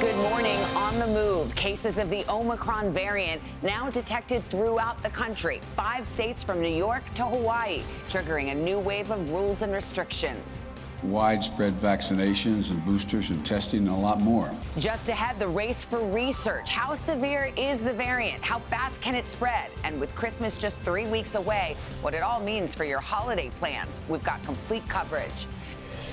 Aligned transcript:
Good 0.00 0.16
morning. 0.16 0.58
On 0.76 0.98
the 0.98 1.06
move, 1.06 1.54
cases 1.54 1.98
of 1.98 2.08
the 2.08 2.24
Omicron 2.26 2.90
variant 2.90 3.42
now 3.62 3.90
detected 3.90 4.42
throughout 4.48 5.02
the 5.02 5.10
country. 5.10 5.60
Five 5.76 6.06
states 6.06 6.42
from 6.42 6.62
New 6.62 6.74
York 6.74 7.02
to 7.16 7.24
Hawaii, 7.26 7.82
triggering 8.08 8.50
a 8.50 8.54
new 8.54 8.78
wave 8.78 9.10
of 9.10 9.30
rules 9.30 9.60
and 9.60 9.74
restrictions 9.74 10.62
widespread 11.02 11.74
vaccinations 11.78 12.70
and 12.70 12.84
boosters 12.84 13.30
and 13.30 13.44
testing 13.44 13.80
and 13.80 13.88
a 13.88 13.94
lot 13.94 14.20
more. 14.20 14.50
Just 14.78 15.08
ahead, 15.08 15.38
the 15.38 15.48
race 15.48 15.84
for 15.84 16.00
research. 16.00 16.68
How 16.68 16.94
severe 16.94 17.52
is 17.56 17.80
the 17.80 17.92
variant? 17.92 18.42
How 18.42 18.58
fast 18.58 19.00
can 19.00 19.14
it 19.14 19.26
spread? 19.26 19.70
And 19.84 19.98
with 19.98 20.14
Christmas 20.14 20.56
just 20.56 20.78
three 20.80 21.06
weeks 21.06 21.34
away, 21.34 21.76
what 22.02 22.14
it 22.14 22.22
all 22.22 22.40
means 22.40 22.74
for 22.74 22.84
your 22.84 23.00
holiday 23.00 23.50
plans. 23.58 24.00
We've 24.08 24.22
got 24.22 24.42
complete 24.44 24.86
coverage. 24.88 25.46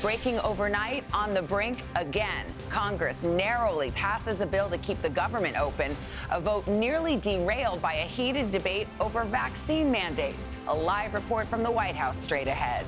Breaking 0.02 0.38
overnight 0.42 1.04
on 1.12 1.34
the 1.34 1.42
brink 1.42 1.82
again. 1.96 2.46
Congress 2.70 3.24
narrowly 3.24 3.90
passes 3.92 4.42
a 4.42 4.46
bill 4.46 4.70
to 4.70 4.78
keep 4.78 5.02
the 5.02 5.10
government 5.10 5.60
open. 5.60 5.98
A 6.30 6.40
vote 6.40 6.68
nearly 6.68 7.18
derailed 7.18 7.82
by 7.82 7.96
a 7.96 8.06
heated 8.06 8.52
debate 8.52 8.88
over 9.00 9.24
vaccine 9.24 9.92
mandates. 9.92 10.50
A 10.68 10.76
live 10.76 11.16
report 11.16 11.48
from 11.48 11.64
the 11.64 11.72
White 11.72 11.96
House 11.96 12.16
straight 12.16 12.48
ahead. 12.48 12.86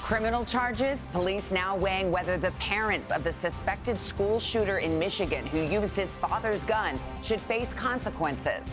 Criminal 0.00 0.44
charges, 0.44 1.04
police 1.12 1.50
now 1.50 1.76
weighing 1.76 2.12
whether 2.12 2.38
the 2.38 2.52
parents 2.52 3.10
of 3.10 3.24
the 3.24 3.32
suspected 3.32 3.98
school 3.98 4.38
shooter 4.38 4.78
in 4.78 4.96
Michigan 4.96 5.44
who 5.46 5.58
used 5.58 5.96
his 5.96 6.12
father's 6.12 6.62
gun 6.64 7.00
should 7.22 7.40
face 7.40 7.72
consequences. 7.72 8.64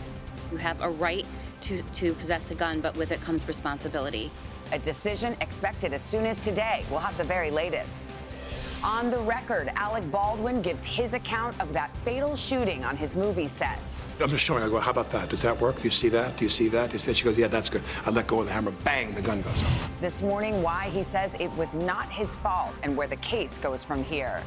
You 0.52 0.58
have 0.58 0.80
a 0.80 0.88
right 0.88 1.26
to, 1.62 1.82
to 1.82 2.12
possess 2.14 2.52
a 2.52 2.54
gun, 2.54 2.80
but 2.80 2.96
with 2.96 3.10
it 3.10 3.20
comes 3.20 3.46
responsibility. 3.48 4.30
A 4.72 4.78
decision 4.78 5.36
expected 5.40 5.92
as 5.92 6.02
soon 6.02 6.26
as 6.26 6.38
today. 6.40 6.84
We'll 6.90 7.00
have 7.00 7.16
the 7.16 7.24
very 7.24 7.50
latest. 7.50 7.92
On 8.84 9.10
the 9.10 9.18
record, 9.18 9.72
Alec 9.74 10.08
Baldwin 10.10 10.62
gives 10.62 10.84
his 10.84 11.14
account 11.14 11.58
of 11.60 11.72
that 11.72 11.90
fatal 12.04 12.36
shooting 12.36 12.84
on 12.84 12.96
his 12.96 13.16
movie 13.16 13.48
set. 13.48 13.80
I'm 14.20 14.30
just 14.30 14.44
showing. 14.44 14.62
I 14.62 14.68
go, 14.68 14.78
how 14.78 14.90
about 14.90 15.10
that? 15.10 15.30
Does 15.30 15.42
that 15.42 15.58
work? 15.60 15.76
Do 15.76 15.82
you 15.82 15.90
see 15.90 16.08
that? 16.10 16.36
Do 16.36 16.44
you 16.44 16.48
see 16.48 16.68
that? 16.68 17.00
She 17.00 17.24
goes, 17.24 17.38
yeah, 17.38 17.48
that's 17.48 17.70
good. 17.70 17.82
I 18.04 18.10
let 18.10 18.26
go 18.26 18.40
of 18.40 18.46
the 18.46 18.52
hammer. 18.52 18.70
Bang, 18.84 19.14
the 19.14 19.22
gun 19.22 19.42
goes 19.42 19.62
off. 19.62 19.90
This 20.00 20.22
morning, 20.22 20.62
why 20.62 20.90
he 20.90 21.02
says 21.02 21.34
it 21.40 21.50
was 21.52 21.72
not 21.74 22.10
his 22.10 22.36
fault 22.36 22.74
and 22.82 22.96
where 22.96 23.08
the 23.08 23.16
case 23.16 23.58
goes 23.58 23.84
from 23.84 24.04
here. 24.04 24.42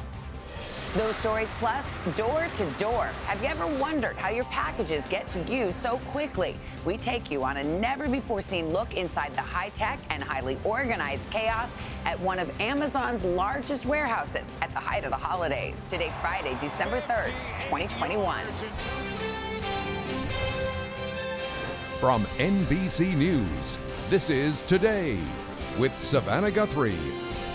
Those 0.94 1.16
stories 1.16 1.48
plus 1.58 1.86
door 2.18 2.46
to 2.56 2.70
door. 2.72 3.04
Have 3.24 3.40
you 3.40 3.48
ever 3.48 3.66
wondered 3.66 4.14
how 4.16 4.28
your 4.28 4.44
packages 4.44 5.06
get 5.06 5.26
to 5.30 5.42
you 5.50 5.72
so 5.72 5.96
quickly? 6.08 6.54
We 6.84 6.98
take 6.98 7.30
you 7.30 7.44
on 7.44 7.56
a 7.56 7.64
never 7.64 8.10
before 8.10 8.42
seen 8.42 8.74
look 8.74 8.92
inside 8.92 9.34
the 9.34 9.40
high 9.40 9.70
tech 9.70 9.98
and 10.10 10.22
highly 10.22 10.58
organized 10.64 11.30
chaos 11.30 11.70
at 12.04 12.20
one 12.20 12.38
of 12.38 12.50
Amazon's 12.60 13.24
largest 13.24 13.86
warehouses 13.86 14.52
at 14.60 14.70
the 14.72 14.80
height 14.80 15.04
of 15.04 15.10
the 15.10 15.16
holidays. 15.16 15.76
Today, 15.88 16.12
Friday, 16.20 16.54
December 16.60 17.00
3rd, 17.00 17.32
2021. 17.60 18.44
From 21.98 22.22
NBC 22.36 23.16
News, 23.16 23.78
this 24.10 24.28
is 24.28 24.60
Today 24.60 25.18
with 25.78 25.96
Savannah 25.96 26.50
Guthrie 26.50 26.98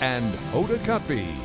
and 0.02 0.34
Hoda 0.52 0.78
Kotb. 0.80 1.36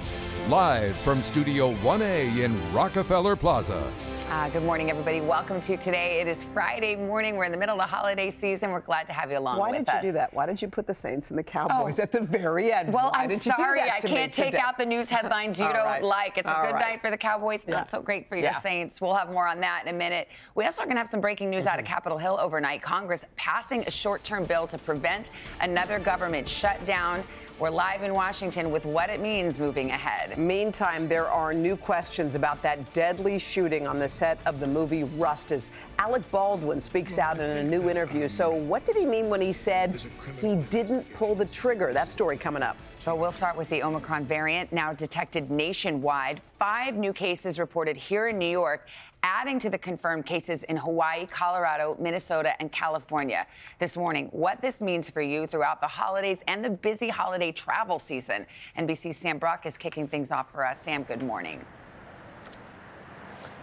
Live 0.48 0.96
from 0.98 1.22
Studio 1.22 1.72
1A 1.74 2.38
in 2.44 2.72
Rockefeller 2.74 3.36
Plaza. 3.36 3.92
Uh, 4.28 4.48
good 4.48 4.62
morning, 4.62 4.90
everybody. 4.90 5.20
Welcome 5.20 5.60
to 5.60 5.76
today. 5.76 6.20
It 6.20 6.26
is 6.26 6.42
Friday 6.42 6.96
morning. 6.96 7.36
We're 7.36 7.44
in 7.44 7.52
the 7.52 7.58
middle 7.58 7.74
of 7.74 7.80
the 7.80 7.86
holiday 7.86 8.30
season. 8.30 8.70
We're 8.70 8.80
glad 8.80 9.06
to 9.08 9.12
have 9.12 9.30
you 9.30 9.36
along 9.38 9.58
Why 9.58 9.70
with 9.70 9.80
did 9.80 9.88
you 9.88 9.92
us. 9.98 10.02
do 10.02 10.12
that? 10.12 10.32
Why 10.32 10.46
did 10.46 10.60
you 10.62 10.68
put 10.68 10.86
the 10.86 10.94
Saints 10.94 11.28
and 11.30 11.38
the 11.38 11.42
Cowboys 11.42 12.00
oh. 12.00 12.02
at 12.02 12.12
the 12.12 12.22
very 12.22 12.72
end? 12.72 12.92
Well, 12.92 13.10
Why 13.12 13.24
I'm 13.24 13.28
did 13.28 13.42
sorry. 13.42 13.80
Do 13.80 13.84
that 13.84 13.94
I 13.98 14.00
can't 14.00 14.32
take 14.32 14.46
today? 14.46 14.58
out 14.58 14.78
the 14.78 14.86
news 14.86 15.10
headlines 15.10 15.60
you 15.60 15.66
don't 15.66 15.76
right. 15.76 16.02
like. 16.02 16.38
It's 16.38 16.48
All 16.48 16.62
a 16.62 16.66
good 16.66 16.72
right. 16.74 16.92
night 16.92 17.00
for 17.02 17.10
the 17.10 17.16
Cowboys, 17.18 17.64
yeah. 17.68 17.74
not 17.76 17.90
so 17.90 18.00
great 18.00 18.26
for 18.26 18.36
your 18.36 18.44
yeah. 18.46 18.52
Saints. 18.58 19.00
We'll 19.02 19.14
have 19.14 19.30
more 19.30 19.46
on 19.46 19.60
that 19.60 19.82
in 19.86 19.94
a 19.94 19.98
minute. 19.98 20.28
We 20.54 20.64
also 20.64 20.80
are 20.82 20.86
going 20.86 20.96
to 20.96 21.00
have 21.00 21.10
some 21.10 21.20
breaking 21.20 21.50
news 21.50 21.64
Mm-hmm. 21.64 21.74
out 21.74 21.78
of 21.78 21.84
Capitol 21.84 22.16
Hill 22.18 22.38
overnight. 22.40 22.80
Congress 22.82 23.24
passing 23.36 23.84
a 23.86 23.90
short 23.90 24.24
term 24.24 24.44
bill 24.44 24.66
to 24.66 24.78
prevent 24.78 25.30
another 25.60 25.98
government 26.00 26.48
shutdown. 26.48 27.22
We're 27.58 27.70
live 27.70 28.02
in 28.02 28.14
Washington 28.14 28.70
with 28.70 28.86
what 28.86 29.10
it 29.10 29.20
means 29.20 29.58
moving 29.58 29.90
ahead. 29.90 30.36
Meantime, 30.38 31.06
there 31.06 31.28
are 31.28 31.52
new 31.52 31.76
questions 31.76 32.34
about 32.34 32.62
that 32.62 32.92
deadly 32.92 33.38
shooting 33.38 33.86
on 33.86 33.98
the 33.98 34.08
set 34.08 34.38
of 34.46 34.58
the 34.58 34.66
movie 34.66 35.04
Rust 35.04 35.52
as 35.52 35.68
Alec 35.98 36.28
Baldwin 36.30 36.80
speaks 36.80 37.18
out 37.18 37.38
in 37.38 37.58
a 37.58 37.62
new 37.62 37.90
interview. 37.90 38.28
So, 38.28 38.52
what 38.52 38.84
did 38.84 38.96
he 38.96 39.06
mean 39.06 39.28
when 39.28 39.40
he 39.40 39.52
said 39.52 40.02
he 40.40 40.56
didn't 40.56 41.12
pull 41.14 41.34
the 41.34 41.44
trigger? 41.46 41.92
That 41.92 42.10
story 42.10 42.36
coming 42.36 42.62
up. 42.62 42.76
So 42.98 43.16
we'll 43.16 43.32
start 43.32 43.56
with 43.56 43.68
the 43.68 43.82
Omicron 43.82 44.26
variant, 44.26 44.72
now 44.72 44.92
detected 44.92 45.50
nationwide. 45.50 46.40
Five 46.56 46.96
new 46.96 47.12
cases 47.12 47.58
reported 47.58 47.96
here 47.96 48.28
in 48.28 48.38
New 48.38 48.48
York, 48.48 48.86
adding 49.22 49.58
to 49.60 49.70
the 49.70 49.78
confirmed 49.78 50.26
cases 50.26 50.62
in 50.64 50.76
Hawaii, 50.76 51.26
Colorado, 51.26 51.96
Minnesota, 51.98 52.54
and 52.60 52.70
California. 52.72 53.46
This 53.78 53.96
morning, 53.96 54.28
what 54.32 54.60
this 54.60 54.80
means 54.80 55.08
for 55.08 55.22
you 55.22 55.46
throughout 55.46 55.80
the 55.80 55.86
holidays 55.86 56.42
and 56.48 56.64
the 56.64 56.70
busy 56.70 57.08
holiday 57.08 57.52
travel 57.52 57.98
season. 57.98 58.46
NBC's 58.78 59.16
Sam 59.16 59.38
Brock 59.38 59.66
is 59.66 59.76
kicking 59.76 60.06
things 60.06 60.32
off 60.32 60.50
for 60.50 60.64
us. 60.64 60.80
Sam, 60.80 61.02
good 61.04 61.22
morning. 61.22 61.64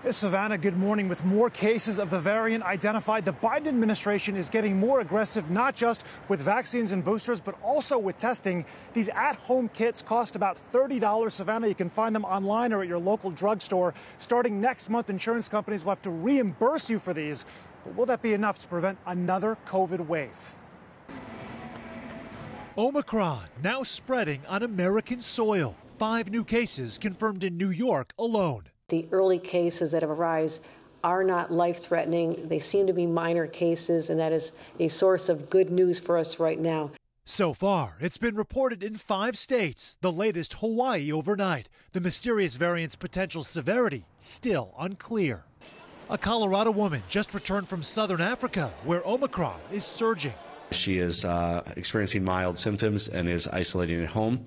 Savannah, 0.08 0.58
good 0.58 0.78
morning. 0.78 1.10
With 1.10 1.26
more 1.26 1.50
cases 1.50 2.00
of 2.00 2.10
the 2.10 2.20
variant 2.20 2.64
identified, 2.64 3.26
the 3.26 3.34
Biden 3.34 3.68
administration 3.68 4.38
is 4.38 4.48
getting 4.48 4.80
more 4.80 5.02
aggressive, 5.02 5.52
not 5.52 5.76
just 5.76 6.06
with 6.30 6.40
vaccines 6.40 6.94
and 6.94 7.04
boosters, 7.04 7.42
but 7.42 7.62
also 7.62 8.00
with 8.00 8.16
testing. 8.16 8.66
These 8.94 9.10
at 9.10 9.36
home 9.36 9.68
kits 9.68 10.02
cost 10.02 10.38
about 10.38 10.58
$30. 10.72 11.30
Savannah, 11.30 11.68
you 11.68 11.76
can 11.76 11.90
find 11.90 12.16
them 12.16 12.24
online 12.24 12.72
or 12.72 12.82
at 12.82 12.88
your 12.88 12.98
local 12.98 13.30
drugstore. 13.30 13.94
Starting 14.20 14.62
next 14.62 14.90
month, 14.90 15.10
insurance 15.10 15.50
companies 15.50 15.84
will 15.84 15.92
have 15.92 16.02
to 16.04 16.12
reimburse 16.12 16.90
you 16.90 16.98
for 16.98 17.14
these. 17.14 17.46
But 17.84 17.96
will 17.96 18.06
that 18.06 18.22
be 18.22 18.34
enough 18.34 18.58
to 18.60 18.68
prevent 18.70 19.00
another 19.06 19.58
COVID 19.68 20.08
wave? 20.08 20.56
Omicron 22.78 23.44
now 23.62 23.84
spreading 23.84 24.46
on 24.48 24.64
American 24.64 25.20
soil. 25.20 25.76
Five 25.98 26.32
new 26.32 26.46
cases 26.46 26.98
confirmed 26.98 27.44
in 27.44 27.58
New 27.58 27.70
York 27.70 28.14
alone. 28.18 28.70
The 28.90 29.08
early 29.12 29.40
cases 29.40 29.92
that 29.92 30.02
have 30.02 30.12
arisen 30.12 30.64
are 31.04 31.24
not 31.24 31.52
life 31.52 31.78
threatening. 31.78 32.48
They 32.48 32.60
seem 32.60 32.88
to 32.88 32.94
be 32.94 33.06
minor 33.06 33.48
cases, 33.48 34.10
and 34.10 34.20
that 34.20 34.34
is 34.34 34.52
a 34.80 34.88
source 34.88 35.30
of 35.30 35.50
good 35.50 35.70
news 35.70 36.00
for 36.00 36.18
us 36.18 36.40
right 36.40 36.60
now. 36.60 36.92
So 37.26 37.54
far, 37.54 37.98
it's 38.02 38.18
been 38.18 38.36
reported 38.36 38.82
in 38.82 38.96
five 38.96 39.38
states, 39.38 40.00
the 40.02 40.12
latest 40.12 40.56
Hawaii 40.56 41.12
overnight. 41.12 41.70
The 41.94 42.02
mysterious 42.02 42.56
variant's 42.56 42.96
potential 42.96 43.44
severity 43.44 44.06
still 44.18 44.74
unclear. 44.80 45.44
A 46.10 46.18
Colorado 46.18 46.72
woman 46.72 47.04
just 47.08 47.36
returned 47.36 47.70
from 47.70 47.84
southern 47.84 48.20
Africa, 48.20 48.74
where 48.84 49.06
Omicron 49.06 49.60
is 49.72 49.84
surging. 49.84 50.34
She 50.72 50.98
is 50.98 51.24
uh, 51.24 51.62
experiencing 51.78 52.24
mild 52.24 52.58
symptoms 52.58 53.08
and 53.08 53.30
is 53.30 53.48
isolating 53.48 54.02
at 54.02 54.10
home. 54.10 54.46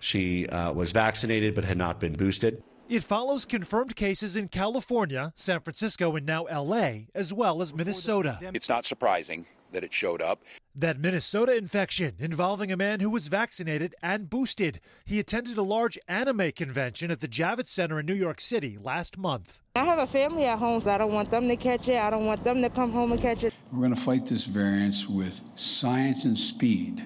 She 0.00 0.48
uh, 0.48 0.72
was 0.72 0.90
vaccinated 0.90 1.54
but 1.54 1.64
had 1.64 1.78
not 1.78 2.00
been 2.00 2.14
boosted. 2.14 2.62
It 2.86 3.02
follows 3.02 3.46
confirmed 3.46 3.96
cases 3.96 4.36
in 4.36 4.48
California, 4.48 5.32
San 5.36 5.60
Francisco, 5.60 6.16
and 6.16 6.26
now 6.26 6.44
LA, 6.44 7.06
as 7.14 7.32
well 7.32 7.62
as 7.62 7.74
Minnesota. 7.74 8.38
It's 8.52 8.68
not 8.68 8.84
surprising 8.84 9.46
that 9.72 9.82
it 9.82 9.92
showed 9.92 10.20
up. 10.20 10.42
That 10.76 11.00
Minnesota 11.00 11.56
infection 11.56 12.16
involving 12.18 12.70
a 12.70 12.76
man 12.76 13.00
who 13.00 13.08
was 13.08 13.28
vaccinated 13.28 13.94
and 14.02 14.28
boosted. 14.28 14.80
He 15.06 15.18
attended 15.18 15.56
a 15.56 15.62
large 15.62 15.98
anime 16.08 16.52
convention 16.52 17.10
at 17.10 17.20
the 17.20 17.28
Javits 17.28 17.68
Center 17.68 18.00
in 18.00 18.06
New 18.06 18.14
York 18.14 18.38
City 18.38 18.76
last 18.78 19.16
month. 19.16 19.62
I 19.76 19.84
have 19.86 19.98
a 19.98 20.06
family 20.06 20.44
at 20.44 20.58
home, 20.58 20.78
so 20.82 20.92
I 20.92 20.98
don't 20.98 21.12
want 21.12 21.30
them 21.30 21.48
to 21.48 21.56
catch 21.56 21.88
it. 21.88 21.96
I 21.96 22.10
don't 22.10 22.26
want 22.26 22.44
them 22.44 22.60
to 22.60 22.68
come 22.68 22.92
home 22.92 23.12
and 23.12 23.20
catch 23.20 23.44
it. 23.44 23.54
We're 23.72 23.78
going 23.78 23.94
to 23.94 24.00
fight 24.00 24.26
this 24.26 24.44
variant 24.44 25.06
with 25.08 25.40
science 25.54 26.26
and 26.26 26.36
speed, 26.36 27.02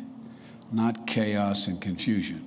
not 0.73 1.07
chaos 1.07 1.69
and 1.69 1.81
confusion. 1.81 2.45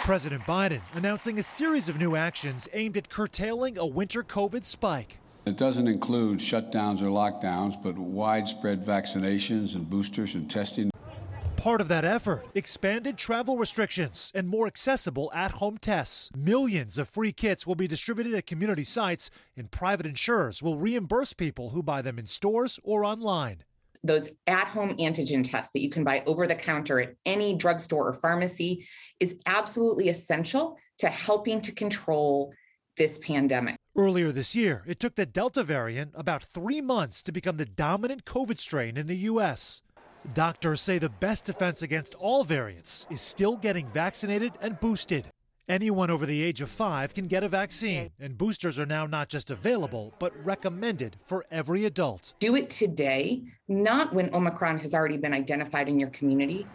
President 0.00 0.42
Biden 0.44 0.80
announcing 0.94 1.38
a 1.38 1.42
series 1.42 1.88
of 1.90 1.98
new 1.98 2.16
actions 2.16 2.66
aimed 2.72 2.96
at 2.96 3.10
curtailing 3.10 3.76
a 3.76 3.84
winter 3.86 4.22
COVID 4.22 4.64
spike. 4.64 5.18
It 5.44 5.58
doesn't 5.58 5.86
include 5.86 6.38
shutdowns 6.38 7.02
or 7.02 7.06
lockdowns, 7.06 7.80
but 7.80 7.96
widespread 7.98 8.82
vaccinations 8.82 9.74
and 9.74 9.88
boosters 9.88 10.34
and 10.34 10.50
testing. 10.50 10.90
Part 11.56 11.82
of 11.82 11.88
that 11.88 12.06
effort, 12.06 12.46
expanded 12.54 13.18
travel 13.18 13.58
restrictions 13.58 14.32
and 14.34 14.48
more 14.48 14.66
accessible 14.66 15.30
at 15.34 15.52
home 15.52 15.76
tests. 15.76 16.30
Millions 16.34 16.96
of 16.96 17.08
free 17.08 17.32
kits 17.32 17.66
will 17.66 17.74
be 17.74 17.86
distributed 17.86 18.34
at 18.34 18.46
community 18.46 18.84
sites, 18.84 19.30
and 19.54 19.70
private 19.70 20.06
insurers 20.06 20.62
will 20.62 20.78
reimburse 20.78 21.34
people 21.34 21.70
who 21.70 21.82
buy 21.82 22.00
them 22.00 22.18
in 22.18 22.26
stores 22.26 22.80
or 22.82 23.04
online 23.04 23.64
those 24.02 24.30
at 24.46 24.66
home 24.66 24.96
antigen 24.96 25.48
tests 25.48 25.72
that 25.72 25.80
you 25.80 25.90
can 25.90 26.04
buy 26.04 26.22
over 26.26 26.46
the 26.46 26.54
counter 26.54 27.00
at 27.00 27.14
any 27.26 27.56
drugstore 27.56 28.08
or 28.08 28.12
pharmacy 28.14 28.86
is 29.18 29.40
absolutely 29.46 30.08
essential 30.08 30.78
to 30.98 31.08
helping 31.08 31.60
to 31.60 31.72
control 31.72 32.52
this 32.96 33.18
pandemic. 33.18 33.76
Earlier 33.96 34.32
this 34.32 34.54
year, 34.54 34.84
it 34.86 35.00
took 35.00 35.16
the 35.16 35.26
Delta 35.26 35.62
variant 35.62 36.12
about 36.14 36.44
three 36.44 36.80
months 36.80 37.22
to 37.24 37.32
become 37.32 37.56
the 37.56 37.66
dominant 37.66 38.24
COVID 38.24 38.58
strain 38.58 38.96
in 38.96 39.06
the 39.06 39.16
U.S. 39.16 39.82
Doctors 40.34 40.80
say 40.80 40.98
the 40.98 41.08
best 41.08 41.44
defense 41.44 41.82
against 41.82 42.14
all 42.14 42.44
variants 42.44 43.06
is 43.10 43.20
still 43.20 43.56
getting 43.56 43.86
vaccinated 43.88 44.52
and 44.60 44.78
boosted. 44.78 45.26
Anyone 45.70 46.10
over 46.10 46.26
the 46.26 46.42
age 46.42 46.60
of 46.60 46.68
five 46.68 47.14
can 47.14 47.28
get 47.28 47.44
a 47.44 47.48
vaccine, 47.48 48.10
and 48.18 48.36
boosters 48.36 48.76
are 48.76 48.86
now 48.86 49.06
not 49.06 49.28
just 49.28 49.52
available, 49.52 50.12
but 50.18 50.32
recommended 50.44 51.16
for 51.24 51.46
every 51.48 51.84
adult. 51.84 52.32
Do 52.40 52.56
it 52.56 52.70
today, 52.70 53.42
not 53.68 54.12
when 54.12 54.34
Omicron 54.34 54.80
has 54.80 54.94
already 54.94 55.16
been 55.16 55.32
identified 55.32 55.88
in 55.88 55.96
your 55.96 56.10
community. 56.10 56.66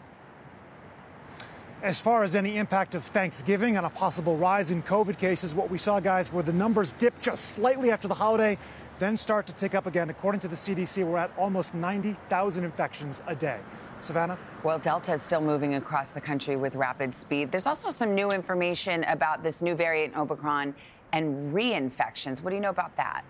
As 1.84 2.00
far 2.00 2.24
as 2.24 2.38
any 2.38 2.56
impact 2.56 2.96
of 2.96 3.04
Thanksgiving 3.04 3.78
on 3.78 3.84
a 3.84 3.90
possible 3.90 4.38
rise 4.38 4.72
in 4.72 4.82
COVID 4.82 5.18
cases, 5.18 5.54
what 5.54 5.70
we 5.70 5.78
saw, 5.78 6.00
guys, 6.00 6.32
were 6.32 6.42
the 6.42 6.54
numbers 6.54 6.94
dip 6.94 7.20
just 7.20 7.50
slightly 7.50 7.92
after 7.92 8.08
the 8.08 8.14
holiday 8.14 8.58
then 9.00 9.18
start 9.18 9.46
to 9.48 9.54
tick 9.54 9.76
up 9.76 9.86
again. 9.86 10.10
According 10.10 10.40
to 10.42 10.48
the 10.48 10.56
CDC, 10.56 11.06
we're 11.06 11.18
at 11.18 11.32
almost 11.38 11.76
90,000 11.76 12.64
infections 12.64 13.22
a 13.28 13.36
day. 13.36 13.60
Savannah? 14.06 14.38
Well, 14.64 14.78
Delta 14.78 15.14
is 15.14 15.22
still 15.22 15.42
moving 15.42 15.76
across 15.76 16.12
the 16.12 16.22
country 16.22 16.56
with 16.56 16.76
rapid 16.76 17.16
speed. 17.16 17.52
There's 17.52 17.66
also 17.66 17.90
some 17.90 18.14
new 18.14 18.30
information 18.30 19.04
about 19.06 19.44
this 19.44 19.62
new 19.62 19.76
variant 19.76 20.16
Omicron 20.16 20.76
and 21.12 21.54
reinfections. 21.54 22.42
What 22.42 22.52
do 22.52 22.56
you 22.56 22.62
know 22.62 22.70
about 22.70 22.96
that? 22.98 23.24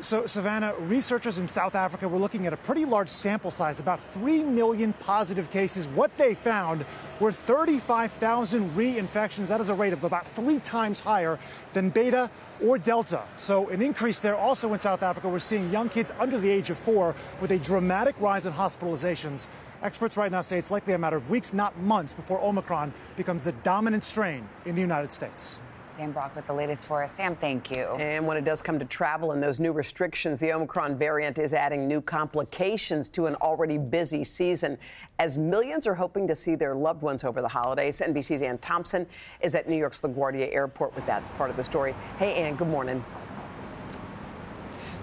So, 0.00 0.26
Savannah, 0.26 0.74
researchers 0.78 1.38
in 1.38 1.48
South 1.48 1.74
Africa 1.74 2.08
were 2.08 2.20
looking 2.20 2.46
at 2.46 2.52
a 2.52 2.56
pretty 2.56 2.84
large 2.84 3.08
sample 3.08 3.50
size, 3.50 3.80
about 3.80 4.00
3 4.12 4.44
million 4.44 4.92
positive 4.92 5.50
cases. 5.50 5.88
What 5.88 6.16
they 6.16 6.34
found 6.34 6.84
were 7.18 7.32
35,000 7.32 8.70
reinfections. 8.76 9.48
That 9.48 9.60
is 9.60 9.68
a 9.68 9.74
rate 9.74 9.92
of 9.92 10.04
about 10.04 10.28
three 10.28 10.60
times 10.60 11.00
higher 11.00 11.40
than 11.72 11.90
Beta 11.90 12.30
or 12.62 12.78
Delta. 12.78 13.22
So, 13.36 13.68
an 13.68 13.82
increase 13.82 14.20
there. 14.20 14.36
Also 14.36 14.72
in 14.72 14.80
South 14.80 15.02
Africa, 15.02 15.28
we're 15.28 15.38
seeing 15.38 15.70
young 15.70 15.88
kids 15.88 16.12
under 16.18 16.38
the 16.38 16.50
age 16.50 16.70
of 16.70 16.78
four 16.78 17.14
with 17.40 17.50
a 17.50 17.58
dramatic 17.58 18.20
rise 18.20 18.46
in 18.46 18.52
hospitalizations. 18.52 19.48
Experts 19.82 20.16
right 20.16 20.32
now 20.32 20.40
say 20.40 20.58
it's 20.58 20.70
likely 20.70 20.94
a 20.94 20.98
matter 20.98 21.16
of 21.16 21.30
weeks, 21.30 21.52
not 21.52 21.78
months, 21.78 22.12
before 22.12 22.40
Omicron 22.40 22.92
becomes 23.16 23.44
the 23.44 23.52
dominant 23.52 24.02
strain 24.02 24.48
in 24.64 24.74
the 24.74 24.80
United 24.80 25.12
States. 25.12 25.60
Sam 25.98 26.12
Brock 26.12 26.36
with 26.36 26.46
the 26.46 26.54
latest 26.54 26.86
for 26.86 27.02
us. 27.02 27.10
Sam, 27.10 27.34
thank 27.34 27.74
you. 27.74 27.82
And 27.98 28.24
when 28.24 28.36
it 28.36 28.44
does 28.44 28.62
come 28.62 28.78
to 28.78 28.84
travel 28.84 29.32
and 29.32 29.42
those 29.42 29.58
new 29.58 29.72
restrictions, 29.72 30.38
the 30.38 30.52
Omicron 30.52 30.96
variant 30.96 31.40
is 31.40 31.52
adding 31.52 31.88
new 31.88 32.00
complications 32.00 33.08
to 33.10 33.26
an 33.26 33.34
already 33.36 33.78
busy 33.78 34.22
season. 34.22 34.78
As 35.18 35.36
millions 35.36 35.88
are 35.88 35.96
hoping 35.96 36.28
to 36.28 36.36
see 36.36 36.54
their 36.54 36.76
loved 36.76 37.02
ones 37.02 37.24
over 37.24 37.42
the 37.42 37.48
holidays, 37.48 38.00
NBC's 38.00 38.42
Ann 38.42 38.58
Thompson 38.58 39.08
is 39.40 39.56
at 39.56 39.68
New 39.68 39.76
York's 39.76 40.00
LaGuardia 40.02 40.54
Airport 40.54 40.94
with 40.94 41.04
that 41.06 41.24
part 41.36 41.50
of 41.50 41.56
the 41.56 41.64
story. 41.64 41.96
Hey, 42.20 42.34
Ann, 42.44 42.54
good 42.54 42.68
morning. 42.68 43.04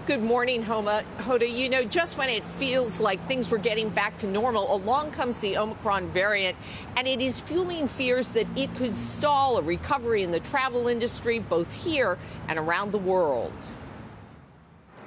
Good 0.06 0.22
morning, 0.22 0.62
Homa. 0.62 1.02
Hoda. 1.18 1.52
You 1.52 1.68
know, 1.68 1.82
just 1.82 2.16
when 2.16 2.28
it 2.28 2.46
feels 2.46 3.00
like 3.00 3.20
things 3.26 3.50
were 3.50 3.58
getting 3.58 3.88
back 3.88 4.16
to 4.18 4.28
normal, 4.28 4.72
along 4.72 5.10
comes 5.10 5.40
the 5.40 5.58
Omicron 5.58 6.06
variant, 6.06 6.56
and 6.96 7.08
it 7.08 7.20
is 7.20 7.40
fueling 7.40 7.88
fears 7.88 8.28
that 8.28 8.46
it 8.56 8.72
could 8.76 8.96
stall 8.96 9.56
a 9.58 9.62
recovery 9.62 10.22
in 10.22 10.30
the 10.30 10.38
travel 10.38 10.86
industry, 10.86 11.40
both 11.40 11.74
here 11.82 12.18
and 12.46 12.56
around 12.56 12.92
the 12.92 12.98
world. 12.98 13.52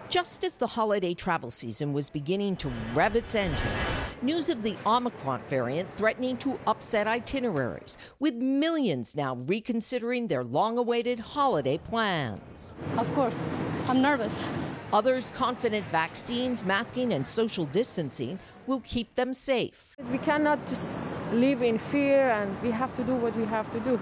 Just 0.09 0.43
as 0.43 0.57
the 0.57 0.67
holiday 0.67 1.13
travel 1.13 1.49
season 1.49 1.93
was 1.93 2.09
beginning 2.09 2.57
to 2.57 2.69
rev 2.93 3.15
its 3.15 3.35
engines, 3.35 3.93
news 4.21 4.49
of 4.49 4.63
the 4.63 4.75
Omicron 4.85 5.43
variant 5.43 5.89
threatening 5.89 6.35
to 6.37 6.59
upset 6.67 7.07
itineraries, 7.07 7.97
with 8.19 8.33
millions 8.33 9.15
now 9.15 9.35
reconsidering 9.35 10.27
their 10.27 10.43
long 10.43 10.77
awaited 10.77 11.21
holiday 11.21 11.77
plans. 11.77 12.75
Of 12.97 13.09
course, 13.13 13.37
I'm 13.87 14.01
nervous. 14.01 14.33
Others 14.91 15.31
confident 15.31 15.85
vaccines, 15.87 16.63
masking, 16.63 17.13
and 17.13 17.27
social 17.27 17.65
distancing 17.65 18.39
will 18.65 18.79
keep 18.79 19.13
them 19.13 19.33
safe. 19.33 19.95
We 20.11 20.17
cannot 20.17 20.65
just 20.65 20.91
live 21.31 21.61
in 21.61 21.77
fear 21.77 22.31
and 22.31 22.59
we 22.63 22.71
have 22.71 22.95
to 22.95 23.03
do 23.03 23.13
what 23.13 23.35
we 23.35 23.45
have 23.45 23.71
to 23.73 23.79
do. 23.81 23.99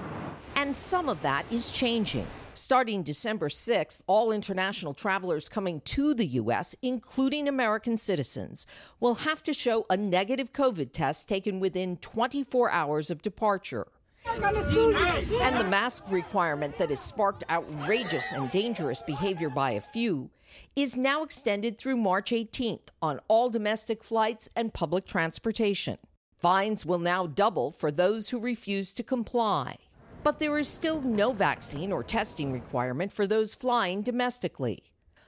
And 0.55 0.73
some 0.73 1.09
of 1.09 1.21
that 1.23 1.45
is 1.51 1.71
changing. 1.71 2.25
Starting 2.53 3.03
December 3.03 3.49
6th, 3.49 4.01
all 4.07 4.31
international 4.31 4.93
travelers 4.93 5.49
coming 5.49 5.81
to 5.81 6.13
the 6.13 6.25
U.S., 6.25 6.73
including 6.81 7.49
American 7.49 7.97
citizens, 7.97 8.65
will 9.01 9.15
have 9.15 9.43
to 9.43 9.53
show 9.53 9.85
a 9.89 9.97
negative 9.97 10.53
COVID 10.53 10.93
test 10.93 11.27
taken 11.27 11.59
within 11.59 11.97
24 11.97 12.71
hours 12.71 13.11
of 13.11 13.21
departure. 13.21 13.87
And 14.25 15.59
the 15.59 15.67
mask 15.69 16.05
requirement 16.09 16.77
that 16.77 16.89
has 16.89 16.99
sparked 16.99 17.43
outrageous 17.49 18.31
and 18.31 18.49
dangerous 18.49 19.03
behavior 19.03 19.49
by 19.49 19.71
a 19.71 19.81
few 19.81 20.29
is 20.75 20.97
now 20.97 21.23
extended 21.23 21.77
through 21.77 21.97
March 21.97 22.31
18th 22.31 22.89
on 23.01 23.19
all 23.27 23.49
domestic 23.49 24.03
flights 24.03 24.49
and 24.55 24.73
public 24.73 25.05
transportation. 25.05 25.97
Fines 26.37 26.85
will 26.85 26.99
now 26.99 27.25
double 27.25 27.71
for 27.71 27.91
those 27.91 28.29
who 28.29 28.39
refuse 28.39 28.93
to 28.93 29.03
comply. 29.03 29.77
But 30.23 30.39
there 30.39 30.57
is 30.57 30.67
still 30.67 31.01
no 31.01 31.31
vaccine 31.31 31.91
or 31.91 32.03
testing 32.03 32.51
requirement 32.51 33.13
for 33.13 33.25
those 33.25 33.55
flying 33.55 34.01
domestically. 34.01 34.83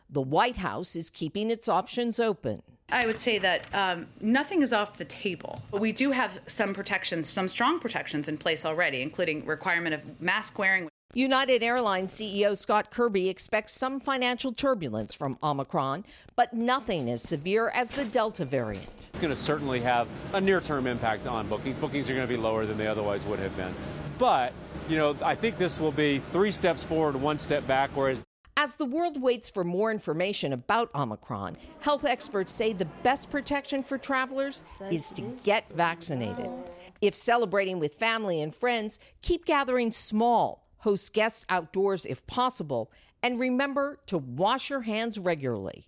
The 0.10 0.21
White 0.21 0.57
House 0.57 0.95
is 0.95 1.10
keeping 1.10 1.50
its 1.50 1.69
options 1.69 2.19
open. 2.19 2.63
I 2.92 3.06
would 3.06 3.19
say 3.19 3.38
that 3.39 3.65
um, 3.74 4.07
nothing 4.19 4.62
is 4.62 4.74
off 4.74 4.98
the 4.98 5.06
table. 5.06 5.62
But 5.72 5.81
we 5.81 5.92
do 5.92 6.12
have 6.12 6.39
some 6.48 6.74
protections, 6.74 7.30
some 7.30 7.48
strong 7.48 7.80
protections 7.80 8.27
in 8.27 8.38
place 8.38 8.65
already, 8.65 9.01
including 9.01 9.45
requirement 9.45 9.95
of 9.95 10.22
mask 10.22 10.57
wearing. 10.57 10.88
United 11.16 11.64
Airlines 11.64 12.14
CEO 12.14 12.56
Scott 12.56 12.92
Kirby 12.92 13.30
expects 13.30 13.74
some 13.74 14.00
financial 14.00 14.52
turbulence 14.52 15.16
from 15.16 15.40
Omicron, 15.42 16.06
but 16.36 16.54
nothing 16.54 17.10
as 17.10 17.24
severe 17.24 17.72
as 17.74 17.90
the 17.90 18.06
Delta 18.06 18.46
variant. 18.46 19.08
It's 19.10 19.18
going 19.18 19.34
to 19.34 19.36
certainly 19.36 19.82
have 19.82 20.08
a 20.34 20.40
near 20.40 20.62
term 20.62 20.86
impact 20.86 21.26
on 21.26 21.48
bookings. 21.48 21.78
Bookings 21.78 22.12
are 22.12 22.14
going 22.14 22.28
to 22.28 22.32
be 22.32 22.40
lower 22.40 22.68
than 22.68 22.78
they 22.78 22.86
otherwise 22.86 23.26
would 23.26 23.40
have 23.40 23.58
been. 23.58 23.74
But, 24.20 24.54
you 24.88 24.98
know, 24.98 25.18
I 25.24 25.34
think 25.34 25.58
this 25.58 25.80
will 25.80 25.92
be 25.92 26.20
three 26.32 26.51
steps 26.51 26.84
forward, 26.84 27.16
one 27.16 27.39
step 27.39 27.66
back, 27.66 27.89
whereas 27.96 28.22
as 28.56 28.75
the 28.75 28.86
world 28.86 29.20
waits 29.20 29.50
for 29.50 29.63
more 29.63 29.89
information 29.89 30.54
about 30.54 30.94
Omicron, 30.94 31.58
health 31.80 32.06
experts 32.06 32.54
say 32.54 32.72
the 32.72 32.86
best 33.01 33.32
protection 33.32 33.82
for 33.82 33.98
travelers 33.98 34.63
is 34.92 35.10
to 35.12 35.22
get 35.44 35.72
vaccinated. 35.74 36.51
If 37.01 37.16
celebrating 37.16 37.80
with 37.80 37.96
family 37.96 38.42
and 38.42 38.54
friends, 38.54 39.00
keep 39.22 39.46
gathering 39.46 39.89
small, 39.92 40.69
host 40.79 41.13
guests 41.13 41.45
outdoors 41.50 42.05
if 42.05 42.25
possible, 42.27 42.91
and 43.21 43.39
remember 43.39 44.00
to 44.07 44.17
wash 44.17 44.69
your 44.69 44.81
hands 44.81 45.19
regularly. 45.19 45.88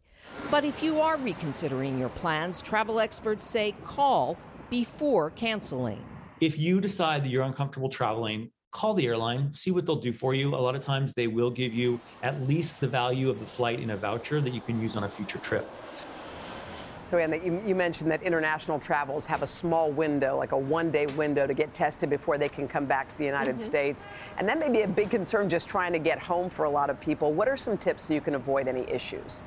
But 0.49 0.63
if 0.63 0.83
you 0.83 1.01
are 1.01 1.17
reconsidering 1.17 1.97
your 1.97 2.09
plans, 2.09 2.61
travel 2.61 2.99
experts 2.99 3.45
say 3.45 3.73
call 3.83 4.37
before 4.69 5.31
canceling. 5.31 6.03
If 6.39 6.57
you 6.57 6.81
decide 6.81 7.23
that 7.23 7.29
you're 7.29 7.43
uncomfortable 7.43 7.89
traveling, 7.89 8.51
call 8.71 8.93
the 8.93 9.05
airline, 9.05 9.53
see 9.53 9.71
what 9.71 9.85
they'll 9.85 9.95
do 9.95 10.13
for 10.13 10.33
you. 10.33 10.55
A 10.55 10.57
lot 10.57 10.75
of 10.75 10.81
times 10.81 11.13
they 11.13 11.27
will 11.27 11.51
give 11.51 11.73
you 11.73 11.99
at 12.23 12.41
least 12.47 12.79
the 12.79 12.87
value 12.87 13.29
of 13.29 13.39
the 13.39 13.45
flight 13.45 13.79
in 13.79 13.91
a 13.91 13.97
voucher 13.97 14.41
that 14.41 14.53
you 14.53 14.61
can 14.61 14.81
use 14.81 14.95
on 14.95 15.03
a 15.03 15.09
future 15.09 15.39
trip. 15.39 15.69
So, 17.11 17.17
Ann, 17.17 17.33
you, 17.43 17.61
you 17.65 17.75
mentioned 17.75 18.09
that 18.09 18.23
international 18.23 18.79
travels 18.79 19.25
have 19.25 19.41
a 19.41 19.47
small 19.47 19.91
window, 19.91 20.37
like 20.37 20.53
a 20.53 20.57
one 20.57 20.91
day 20.91 21.07
window 21.07 21.45
to 21.45 21.53
get 21.53 21.73
tested 21.73 22.09
before 22.09 22.37
they 22.37 22.47
can 22.47 22.69
come 22.69 22.85
back 22.85 23.09
to 23.09 23.17
the 23.17 23.25
United 23.25 23.55
mm-hmm. 23.55 23.65
States. 23.65 24.05
And 24.37 24.47
that 24.47 24.57
may 24.57 24.69
be 24.69 24.83
a 24.83 24.87
big 24.87 25.09
concern 25.09 25.49
just 25.49 25.67
trying 25.67 25.91
to 25.91 25.99
get 25.99 26.19
home 26.19 26.49
for 26.49 26.63
a 26.63 26.69
lot 26.69 26.89
of 26.89 27.01
people. 27.01 27.33
What 27.33 27.49
are 27.49 27.57
some 27.57 27.77
tips 27.77 28.05
so 28.05 28.13
you 28.13 28.21
can 28.21 28.35
avoid 28.35 28.69
any 28.69 28.89
issues? 28.89 29.41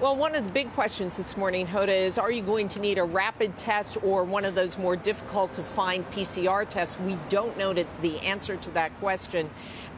Well, 0.00 0.14
one 0.14 0.36
of 0.36 0.44
the 0.44 0.50
big 0.50 0.72
questions 0.72 1.16
this 1.16 1.36
morning, 1.36 1.66
Hoda, 1.66 1.88
is 1.88 2.16
are 2.16 2.30
you 2.30 2.42
going 2.42 2.68
to 2.68 2.80
need 2.80 2.98
a 2.98 3.04
rapid 3.04 3.56
test 3.56 3.98
or 4.04 4.22
one 4.22 4.44
of 4.44 4.54
those 4.54 4.78
more 4.78 4.94
difficult 4.94 5.52
to 5.54 5.64
find 5.64 6.08
PCR 6.12 6.68
tests? 6.68 6.96
We 7.00 7.18
don't 7.28 7.58
know 7.58 7.72
the 7.72 8.20
answer 8.20 8.56
to 8.56 8.70
that 8.70 8.96
question 9.00 9.50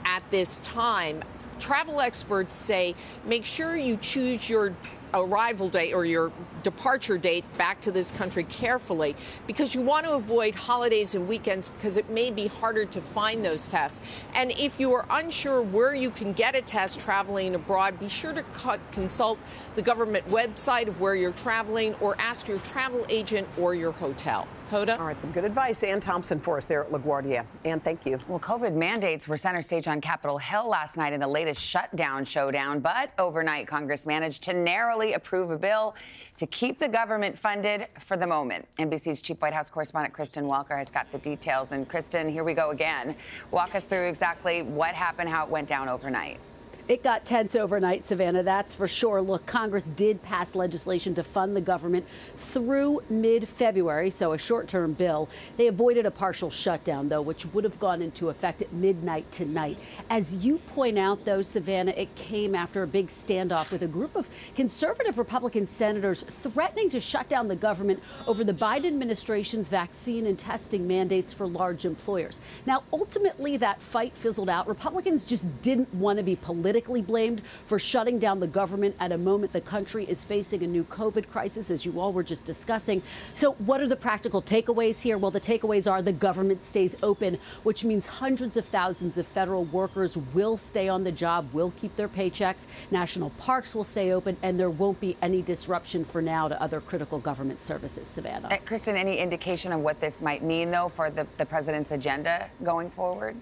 at 0.06 0.22
this 0.30 0.62
time. 0.62 1.22
Travel 1.58 2.00
experts 2.00 2.54
say 2.54 2.94
make 3.26 3.44
sure 3.44 3.76
you 3.76 3.98
choose 3.98 4.48
your 4.48 4.74
arrival 5.14 5.68
date 5.68 5.92
or 5.92 6.04
your 6.04 6.32
departure 6.64 7.16
date 7.16 7.44
back 7.56 7.80
to 7.82 7.92
this 7.92 8.10
country 8.10 8.42
carefully 8.44 9.14
because 9.46 9.74
you 9.74 9.82
want 9.82 10.04
to 10.04 10.14
avoid 10.14 10.54
holidays 10.56 11.14
and 11.14 11.28
weekends 11.28 11.68
because 11.68 11.96
it 11.96 12.10
may 12.10 12.32
be 12.32 12.48
harder 12.48 12.84
to 12.86 13.00
find 13.00 13.44
those 13.44 13.68
tests. 13.68 14.00
And 14.34 14.50
if 14.58 14.80
you 14.80 14.92
are 14.94 15.06
unsure 15.10 15.62
where 15.62 15.94
you 15.94 16.10
can 16.10 16.32
get 16.32 16.56
a 16.56 16.62
test 16.62 16.98
traveling 16.98 17.54
abroad, 17.54 18.00
be 18.00 18.08
sure 18.08 18.32
to 18.32 18.44
consult 18.90 19.38
the 19.76 19.82
government 19.82 20.26
website 20.28 20.88
of 20.88 21.00
where 21.00 21.14
you're 21.14 21.32
traveling 21.32 21.94
or 22.00 22.16
ask 22.18 22.48
your 22.48 22.58
travel 22.58 23.06
agent 23.08 23.46
or 23.58 23.74
your 23.74 23.92
hotel. 23.92 24.48
Hoda? 24.70 24.98
All 24.98 25.06
right, 25.06 25.20
some 25.20 25.30
good 25.30 25.44
advice. 25.44 25.82
Ann 25.82 26.00
Thompson 26.00 26.40
for 26.40 26.56
us 26.56 26.64
there 26.64 26.84
at 26.84 26.90
LaGuardia. 26.90 27.44
Ann, 27.64 27.80
thank 27.80 28.06
you. 28.06 28.18
Well, 28.26 28.40
COVID 28.40 28.74
mandates 28.74 29.28
were 29.28 29.36
center 29.36 29.60
stage 29.60 29.86
on 29.86 30.00
Capitol 30.00 30.38
Hill 30.38 30.68
last 30.68 30.96
night 30.96 31.12
in 31.12 31.20
the 31.20 31.28
latest 31.28 31.62
shutdown 31.62 32.24
showdown, 32.24 32.80
but 32.80 33.12
overnight 33.18 33.66
Congress 33.66 34.06
managed 34.06 34.42
to 34.44 34.54
narrowly 34.54 35.12
approve 35.12 35.50
a 35.50 35.58
bill 35.58 35.94
to 36.36 36.46
keep 36.54 36.78
the 36.78 36.88
government 36.88 37.36
funded 37.36 37.88
for 37.98 38.16
the 38.16 38.26
moment. 38.26 38.64
NBC's 38.78 39.20
chief 39.20 39.42
White 39.42 39.52
House 39.52 39.68
correspondent 39.68 40.14
Kristen 40.14 40.46
Welker 40.46 40.78
has 40.78 40.88
got 40.88 41.10
the 41.10 41.18
details. 41.18 41.72
And 41.72 41.86
Kristen, 41.88 42.30
here 42.30 42.44
we 42.44 42.54
go 42.54 42.70
again. 42.70 43.16
Walk 43.50 43.74
us 43.74 43.82
through 43.82 44.06
exactly 44.06 44.62
what 44.62 44.94
happened, 44.94 45.28
how 45.28 45.44
it 45.44 45.50
went 45.50 45.66
down 45.66 45.88
overnight. 45.88 46.38
It 46.86 47.02
got 47.02 47.24
tense 47.24 47.56
overnight, 47.56 48.04
Savannah, 48.04 48.42
that's 48.42 48.74
for 48.74 48.86
sure. 48.86 49.22
Look, 49.22 49.46
Congress 49.46 49.86
did 49.86 50.22
pass 50.22 50.54
legislation 50.54 51.14
to 51.14 51.22
fund 51.22 51.56
the 51.56 51.60
government 51.62 52.04
through 52.36 53.00
mid 53.08 53.48
February, 53.48 54.10
so 54.10 54.34
a 54.34 54.38
short 54.38 54.68
term 54.68 54.92
bill. 54.92 55.30
They 55.56 55.68
avoided 55.68 56.04
a 56.04 56.10
partial 56.10 56.50
shutdown, 56.50 57.08
though, 57.08 57.22
which 57.22 57.46
would 57.46 57.64
have 57.64 57.80
gone 57.80 58.02
into 58.02 58.28
effect 58.28 58.60
at 58.60 58.70
midnight 58.74 59.32
tonight. 59.32 59.78
As 60.10 60.44
you 60.44 60.58
point 60.58 60.98
out, 60.98 61.24
though, 61.24 61.40
Savannah, 61.40 61.94
it 61.96 62.14
came 62.16 62.54
after 62.54 62.82
a 62.82 62.86
big 62.86 63.08
standoff 63.08 63.70
with 63.70 63.80
a 63.80 63.88
group 63.88 64.14
of 64.14 64.28
conservative 64.54 65.16
Republican 65.16 65.66
senators 65.66 66.22
threatening 66.22 66.90
to 66.90 67.00
shut 67.00 67.30
down 67.30 67.48
the 67.48 67.56
government 67.56 68.02
over 68.26 68.44
the 68.44 68.52
Biden 68.52 68.88
administration's 68.88 69.70
vaccine 69.70 70.26
and 70.26 70.38
testing 70.38 70.86
mandates 70.86 71.32
for 71.32 71.46
large 71.46 71.86
employers. 71.86 72.42
Now, 72.66 72.82
ultimately, 72.92 73.56
that 73.56 73.80
fight 73.80 74.14
fizzled 74.14 74.50
out. 74.50 74.68
Republicans 74.68 75.24
just 75.24 75.46
didn't 75.62 75.92
want 75.94 76.18
to 76.18 76.22
be 76.22 76.36
political 76.36 76.73
politically 76.74 77.02
blamed 77.02 77.40
for 77.66 77.78
shutting 77.78 78.18
down 78.18 78.40
the 78.40 78.48
government 78.48 78.96
at 78.98 79.12
a 79.12 79.16
moment 79.16 79.52
the 79.52 79.60
country 79.60 80.04
is 80.06 80.24
facing 80.24 80.64
a 80.64 80.66
new 80.66 80.82
COVID 80.82 81.28
crisis, 81.28 81.70
as 81.70 81.86
you 81.86 82.00
all 82.00 82.12
were 82.12 82.24
just 82.24 82.44
discussing. 82.44 83.00
So, 83.34 83.52
what 83.52 83.80
are 83.80 83.86
the 83.86 83.94
practical 83.94 84.42
takeaways 84.42 85.00
here? 85.00 85.16
Well, 85.16 85.30
the 85.30 85.40
takeaways 85.40 85.88
are 85.88 86.02
the 86.02 86.12
government 86.12 86.64
stays 86.64 86.96
open, 87.00 87.38
which 87.62 87.84
means 87.84 88.06
hundreds 88.06 88.56
of 88.56 88.64
thousands 88.64 89.18
of 89.18 89.24
federal 89.24 89.66
workers 89.66 90.16
will 90.34 90.56
stay 90.56 90.88
on 90.88 91.04
the 91.04 91.12
job, 91.12 91.46
will 91.52 91.72
keep 91.78 91.94
their 91.94 92.08
paychecks. 92.08 92.66
National 92.90 93.30
parks 93.38 93.72
will 93.72 93.84
stay 93.84 94.10
open, 94.10 94.36
and 94.42 94.58
there 94.58 94.70
won't 94.70 94.98
be 94.98 95.16
any 95.22 95.42
disruption 95.42 96.04
for 96.04 96.20
now 96.20 96.48
to 96.48 96.60
other 96.60 96.80
critical 96.80 97.20
government 97.20 97.62
services. 97.62 98.08
Savannah. 98.08 98.48
Uh, 98.48 98.56
Kristen, 98.66 98.96
any 98.96 99.18
indication 99.18 99.70
of 99.70 99.78
what 99.78 100.00
this 100.00 100.20
might 100.20 100.42
mean, 100.42 100.72
though, 100.72 100.88
for 100.88 101.08
the, 101.08 101.24
the 101.38 101.46
president's 101.46 101.92
agenda 101.92 102.50
going 102.64 102.90
forward? 102.90 103.36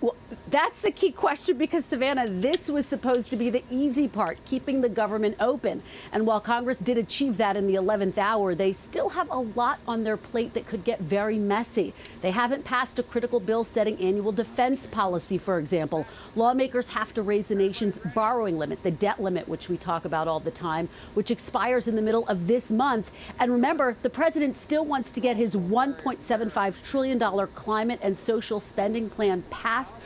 Well, 0.00 0.14
that's 0.48 0.80
the 0.80 0.90
key 0.90 1.10
question 1.10 1.58
because, 1.58 1.84
Savannah, 1.84 2.28
this 2.28 2.68
was 2.68 2.86
supposed 2.86 3.30
to 3.30 3.36
be 3.36 3.50
the 3.50 3.64
easy 3.70 4.06
part, 4.06 4.38
keeping 4.44 4.80
the 4.80 4.88
government 4.88 5.36
open. 5.40 5.82
And 6.12 6.26
while 6.26 6.40
Congress 6.40 6.78
did 6.78 6.98
achieve 6.98 7.36
that 7.38 7.56
in 7.56 7.66
the 7.66 7.74
11th 7.74 8.16
hour, 8.16 8.54
they 8.54 8.72
still 8.72 9.08
have 9.10 9.28
a 9.30 9.40
lot 9.40 9.80
on 9.88 10.04
their 10.04 10.16
plate 10.16 10.54
that 10.54 10.66
could 10.66 10.84
get 10.84 11.00
very 11.00 11.38
messy. 11.38 11.92
They 12.20 12.30
haven't 12.30 12.64
passed 12.64 12.98
a 12.98 13.02
critical 13.02 13.40
bill 13.40 13.64
setting 13.64 13.98
annual 13.98 14.30
defense 14.30 14.86
policy, 14.86 15.36
for 15.36 15.58
example. 15.58 16.06
Lawmakers 16.36 16.90
have 16.90 17.12
to 17.14 17.22
raise 17.22 17.46
the 17.46 17.54
nation's 17.54 17.98
borrowing 18.14 18.56
limit, 18.56 18.82
the 18.84 18.90
debt 18.92 19.20
limit, 19.20 19.48
which 19.48 19.68
we 19.68 19.76
talk 19.76 20.04
about 20.04 20.28
all 20.28 20.40
the 20.40 20.50
time, 20.50 20.88
which 21.14 21.30
expires 21.32 21.88
in 21.88 21.96
the 21.96 22.02
middle 22.02 22.26
of 22.28 22.46
this 22.46 22.70
month. 22.70 23.10
And 23.40 23.50
remember, 23.50 23.96
the 24.02 24.10
president 24.10 24.56
still 24.56 24.84
wants 24.84 25.10
to 25.12 25.20
get 25.20 25.36
his 25.36 25.56
$1.75 25.56 26.82
trillion 26.84 27.18
climate 27.48 27.98
and 28.02 28.16
social 28.16 28.60
spending 28.60 29.10
plan 29.10 29.42
passed. 29.50 29.96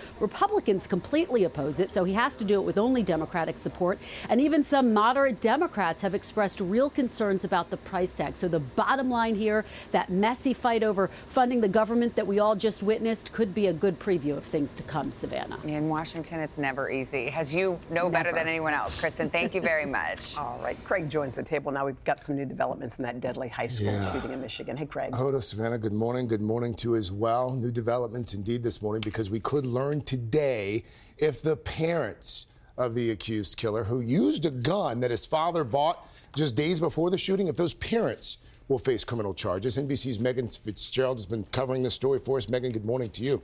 Republicans 0.41 0.87
completely 0.87 1.45
oppose 1.45 1.81
it, 1.81 1.93
so 1.93 2.03
he 2.03 2.15
has 2.15 2.35
to 2.35 2.45
do 2.45 2.55
it 2.55 2.65
with 2.65 2.79
only 2.79 3.03
Democratic 3.03 3.59
support. 3.59 3.99
And 4.31 4.41
even 4.41 4.65
some 4.65 4.95
moderate 4.95 5.39
Democrats 5.39 6.01
have 6.01 6.15
expressed 6.15 6.61
real 6.61 6.89
concerns 6.89 7.45
about 7.45 7.69
the 7.69 7.77
price 7.77 8.15
tag. 8.15 8.39
So 8.39 8.49
the 8.49 8.61
bottom 8.61 9.11
line 9.11 9.35
here, 9.35 9.67
that 9.91 10.09
messy 10.09 10.55
fight 10.55 10.83
over 10.83 11.11
funding 11.27 11.61
the 11.61 11.69
government 11.69 12.17
that 12.17 12.27
we 12.27 12.39
all 12.39 12.57
just 12.57 12.83
witnessed 12.83 13.35
could 13.35 13.55
be 13.55 13.67
a 13.67 13.73
good 13.75 13.99
preview 13.99 14.35
of 14.35 14.43
things 14.43 14.73
to 14.77 14.83
come, 14.85 15.13
Savannah. 15.13 15.61
In 15.65 15.91
Washington, 15.91 16.41
it's 16.41 16.57
never 16.57 16.91
easy, 16.91 17.29
as 17.37 17.55
you 17.55 17.79
know 17.91 18.09
never. 18.09 18.11
better 18.11 18.33
than 18.33 18.49
anyone 18.49 18.73
else. 18.73 18.99
Kristen, 18.99 19.29
thank 19.29 19.55
you 19.55 19.61
very 19.61 19.85
much. 19.85 20.35
all 20.39 20.59
right, 20.63 20.83
Craig 20.85 21.11
joins 21.11 21.37
the 21.37 21.43
table 21.43 21.71
now. 21.71 21.85
We've 21.85 22.03
got 22.05 22.19
some 22.19 22.37
new 22.37 22.47
developments 22.47 22.99
in 22.99 23.03
that 23.03 23.21
deadly 23.21 23.49
high 23.49 23.67
school 23.67 23.93
yeah. 23.93 24.11
shooting 24.11 24.33
in 24.33 24.41
Michigan. 24.41 24.79
Hey, 24.79 24.87
Craig. 24.87 25.13
Hoda, 25.13 25.43
Savannah, 25.43 25.77
good 25.77 25.93
morning. 25.93 26.29
Good 26.29 26.41
morning 26.41 26.75
to 26.77 26.93
you 26.93 26.97
as 26.97 27.13
well. 27.13 27.53
New 27.53 27.71
developments 27.71 28.33
indeed 28.33 28.63
this 28.63 28.81
morning 28.81 29.03
because 29.05 29.29
we 29.29 29.39
could 29.39 29.67
learn 29.67 30.01
today 30.01 30.20
if 31.19 31.43
the 31.43 31.57
parents 31.57 32.47
of 32.77 32.95
the 32.95 33.11
accused 33.11 33.57
killer 33.57 33.85
who 33.85 34.01
used 34.01 34.47
a 34.47 34.51
gun 34.51 35.01
that 35.01 35.11
his 35.11 35.27
father 35.27 35.65
bought 35.65 36.07
just 36.35 36.55
days 36.55 36.81
before 36.81 37.11
the 37.11 37.19
shooting, 37.19 37.47
if 37.47 37.57
those 37.57 37.75
parents 37.75 38.39
will 38.69 38.79
face 38.79 39.05
criminal 39.05 39.35
charges. 39.35 39.77
NBC's 39.77 40.21
Megan 40.21 40.47
Fitzgerald 40.47 41.19
has 41.19 41.27
been 41.27 41.45
covering 41.45 41.83
this 41.83 41.95
story 41.95 42.21
for 42.21 42.39
us. 42.39 42.49
Megan, 42.49 42.71
good 42.71 42.85
morning 42.85 43.11
to 43.11 43.23
you. 43.23 43.43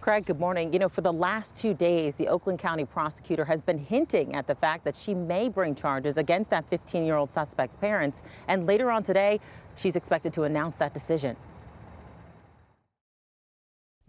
Craig, 0.00 0.24
good 0.24 0.40
morning. 0.40 0.72
You 0.72 0.78
know, 0.78 0.88
for 0.88 1.02
the 1.02 1.12
last 1.12 1.54
two 1.54 1.74
days, 1.74 2.14
the 2.14 2.28
Oakland 2.28 2.58
County 2.58 2.86
prosecutor 2.86 3.44
has 3.44 3.60
been 3.60 3.78
hinting 3.78 4.34
at 4.34 4.46
the 4.46 4.54
fact 4.54 4.84
that 4.84 4.96
she 4.96 5.12
may 5.12 5.48
bring 5.50 5.74
charges 5.74 6.16
against 6.16 6.50
that 6.50 6.64
15 6.70 7.04
year 7.04 7.16
old 7.16 7.28
suspect's 7.28 7.76
parents. 7.76 8.22
And 8.48 8.66
later 8.66 8.90
on 8.90 9.02
today, 9.02 9.40
she's 9.76 9.96
expected 9.96 10.32
to 10.34 10.44
announce 10.44 10.76
that 10.78 10.94
decision. 10.94 11.36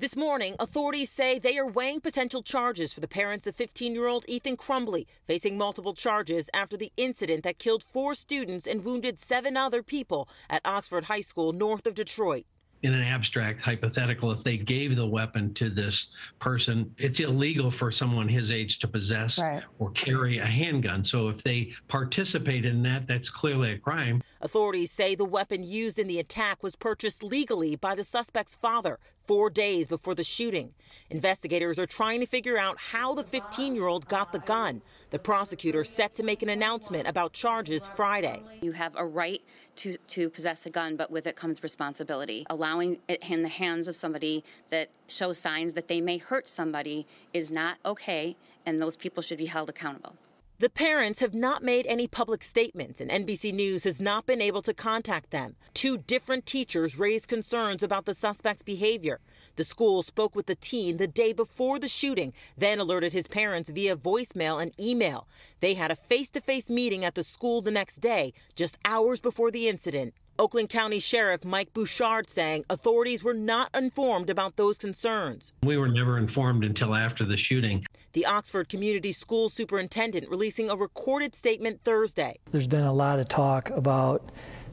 This 0.02 0.18
morning, 0.18 0.56
authorities 0.58 1.12
say 1.12 1.38
they 1.38 1.60
are 1.60 1.68
weighing 1.68 2.02
potential 2.02 2.42
charges 2.42 2.92
for 2.92 3.02
the 3.02 3.08
parents 3.08 3.46
of 3.46 3.56
15 3.56 3.94
year 3.94 4.08
old 4.08 4.26
Ethan 4.28 4.58
Crumbley, 4.58 5.06
facing 5.28 5.60
multiple 5.60 5.94
charges 5.94 6.50
after 6.56 6.76
the 6.76 6.92
incident 6.98 7.44
that 7.44 7.60
killed 7.60 7.84
four 7.84 8.16
students 8.16 8.66
and 8.66 8.84
wounded 8.84 9.22
seven 9.22 9.56
other 9.56 9.84
people 9.84 10.28
at 10.50 10.66
Oxford 10.66 11.04
High 11.04 11.22
School 11.22 11.54
north 11.54 11.86
of 11.86 11.94
Detroit 11.94 12.48
in 12.84 12.94
an 12.94 13.02
abstract 13.02 13.62
hypothetical, 13.62 14.32
if 14.32 14.44
they 14.44 14.58
gave 14.58 14.96
the 14.96 15.06
weapon 15.06 15.54
to 15.54 15.70
this 15.70 16.08
person, 16.40 16.94
it's 16.98 17.20
illegal 17.20 17.70
for 17.70 17.92
someone 17.92 18.28
his 18.28 18.50
age 18.50 18.80
to 18.80 18.88
possess 18.88 19.38
right. 19.38 19.64
or 19.78 19.92
carry 19.92 20.40
a 20.40 20.46
handgun. 20.46 21.04
So 21.04 21.30
if 21.30 21.44
they 21.44 21.74
participate 21.88 22.66
in 22.66 22.82
that, 22.84 23.08
that's 23.08 23.30
clearly 23.30 23.74
a 23.74 23.78
crime. 23.78 24.24
Authorities 24.42 24.92
say 24.92 25.14
the 25.14 25.26
weapon 25.26 25.64
used 25.64 26.00
in 26.00 26.08
the 26.08 26.20
attack 26.20 26.64
was 26.64 26.76
purchased 26.76 27.22
legally 27.22 27.76
by 27.76 27.94
the 27.94 28.04
suspect's 28.04 28.56
father 28.56 28.98
four 29.26 29.50
days 29.50 29.88
before 29.88 30.16
the 30.16 30.24
shooting. 30.24 30.74
Investigators 31.10 31.80
are 31.80 31.86
trying 31.86 32.20
to 32.20 32.26
figure 32.26 32.58
out 32.58 32.78
how 32.78 33.14
the 33.14 33.24
15 33.24 33.76
year 33.76 33.88
old 33.88 34.08
got 34.08 34.32
the 34.32 34.40
gun. 34.40 34.82
The 35.10 35.20
prosecutor 35.20 35.84
set 35.84 36.16
to 36.16 36.24
make 36.24 36.42
an 36.42 36.50
announcement 36.50 37.08
about 37.08 37.34
charges 37.34 37.88
Friday. 37.88 38.42
You 38.62 38.72
have 38.74 38.96
a 38.96 39.06
right 39.06 39.42
to, 39.78 39.98
to 40.08 40.30
possess 40.30 40.66
a 40.66 40.70
gun, 40.70 40.96
but 40.96 41.12
with 41.12 41.28
it 41.28 41.36
comes 41.36 41.64
responsibility. 41.64 42.46
Allowing 42.50 43.00
it 43.08 43.24
in 43.30 43.42
the 43.42 43.50
hands 43.50 43.88
of 43.88 43.96
somebody 43.96 44.44
that 44.70 44.90
shows 45.08 45.38
signs 45.38 45.74
that 45.74 45.88
they 45.88 46.02
may 46.02 46.18
hurt 46.18 46.48
somebody 46.48 47.06
is 47.34 47.52
not 47.52 47.78
okay, 47.86 48.36
and 48.66 48.80
those 48.80 48.96
people 48.96 49.24
should 49.24 49.38
be 49.38 49.46
held 49.46 49.70
accountable. 49.70 50.16
The 50.62 50.70
parents 50.70 51.22
have 51.22 51.34
not 51.34 51.64
made 51.64 51.88
any 51.88 52.06
public 52.06 52.44
statements, 52.44 53.02
and 53.02 53.10
NBC 53.10 53.52
News 53.52 53.84
has 53.84 54.00
not 54.00 54.28
been 54.28 54.40
able 54.40 54.62
to 54.62 54.76
contact 54.76 55.32
them. 55.32 55.56
Two 55.74 55.98
different 55.98 56.46
teachers 56.46 57.00
raised 57.00 57.28
concerns 57.28 57.82
about 57.82 58.06
the 58.06 58.14
suspect's 58.14 58.62
behavior. 58.62 59.22
The 59.56 59.64
school 59.64 60.04
spoke 60.04 60.36
with 60.36 60.46
the 60.46 60.54
teen 60.54 60.98
the 60.98 61.08
day 61.08 61.34
before 61.34 61.80
the 61.80 61.88
shooting, 61.88 62.32
then 62.56 62.78
alerted 62.80 63.12
his 63.12 63.26
parents 63.26 63.72
via 63.72 63.96
voicemail 63.96 64.62
and 64.62 64.80
email. 64.80 65.28
They 65.62 65.74
had 65.74 65.90
a 65.90 65.96
face 65.96 66.30
to 66.30 66.42
face 66.42 66.70
meeting 66.70 67.04
at 67.04 67.16
the 67.16 67.24
school 67.24 67.64
the 67.64 67.72
next 67.72 68.00
day, 68.00 68.32
just 68.54 68.78
hours 68.86 69.20
before 69.20 69.50
the 69.50 69.68
incident. 69.68 70.14
Oakland 70.42 70.70
County 70.70 70.98
Sheriff 70.98 71.46
Mike 71.46 71.72
Bouchard 71.72 72.28
saying 72.28 72.66
authorities 72.68 73.24
were 73.24 73.36
not 73.36 73.70
informed 73.76 74.28
about 74.28 74.56
those 74.56 74.80
concerns. 74.80 75.54
We 75.62 75.78
were 75.78 75.88
never 75.88 76.18
informed 76.18 76.64
until 76.64 76.96
after 76.96 77.24
the 77.24 77.38
shooting. 77.38 77.86
The 78.14 78.26
Oxford 78.26 78.68
Community 78.68 79.12
School 79.12 79.50
Superintendent 79.50 80.28
releasing 80.32 80.72
a 80.72 80.76
recorded 80.76 81.36
statement 81.36 81.82
Thursday. 81.84 82.40
There's 82.50 82.66
been 82.66 82.86
a 82.86 82.92
lot 82.92 83.20
of 83.20 83.28
talk 83.28 83.70
about 83.70 84.32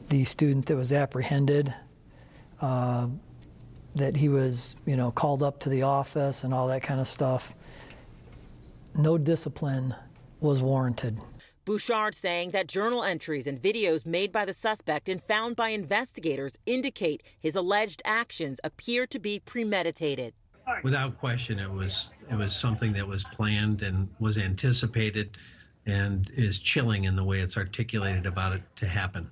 the 0.09 0.23
student 0.23 0.65
that 0.65 0.75
was 0.75 0.91
apprehended, 0.91 1.71
uh, 2.61 3.05
that 3.93 4.17
he 4.17 4.27
was, 4.27 4.75
you 4.87 4.97
know, 4.97 5.11
called 5.11 5.43
up 5.43 5.59
to 5.59 5.69
the 5.69 5.83
office 5.83 6.43
and 6.43 6.51
all 6.51 6.67
that 6.69 6.81
kind 6.81 6.99
of 6.99 7.07
stuff. 7.07 7.53
No 8.95 9.19
discipline 9.19 9.93
was 10.39 10.63
warranted. 10.63 11.19
Bouchard 11.65 12.15
saying 12.15 12.51
that 12.51 12.67
journal 12.67 13.03
entries 13.03 13.45
and 13.45 13.61
videos 13.61 14.05
made 14.05 14.31
by 14.31 14.45
the 14.45 14.53
suspect 14.53 15.07
and 15.09 15.21
found 15.21 15.55
by 15.55 15.69
investigators 15.69 16.53
indicate 16.65 17.23
his 17.39 17.55
alleged 17.55 18.01
actions 18.05 18.59
appear 18.63 19.05
to 19.07 19.19
be 19.19 19.39
premeditated. 19.39 20.33
Without 20.83 21.17
question, 21.19 21.59
it 21.59 21.69
was 21.69 22.09
it 22.29 22.35
was 22.35 22.55
something 22.55 22.93
that 22.93 23.07
was 23.07 23.23
planned 23.33 23.81
and 23.81 24.07
was 24.19 24.37
anticipated 24.37 25.37
and 25.85 26.31
is 26.35 26.59
chilling 26.59 27.05
in 27.05 27.15
the 27.15 27.23
way 27.23 27.39
it's 27.39 27.57
articulated 27.57 28.25
about 28.25 28.53
it 28.53 28.61
to 28.75 28.87
happen. 28.87 29.29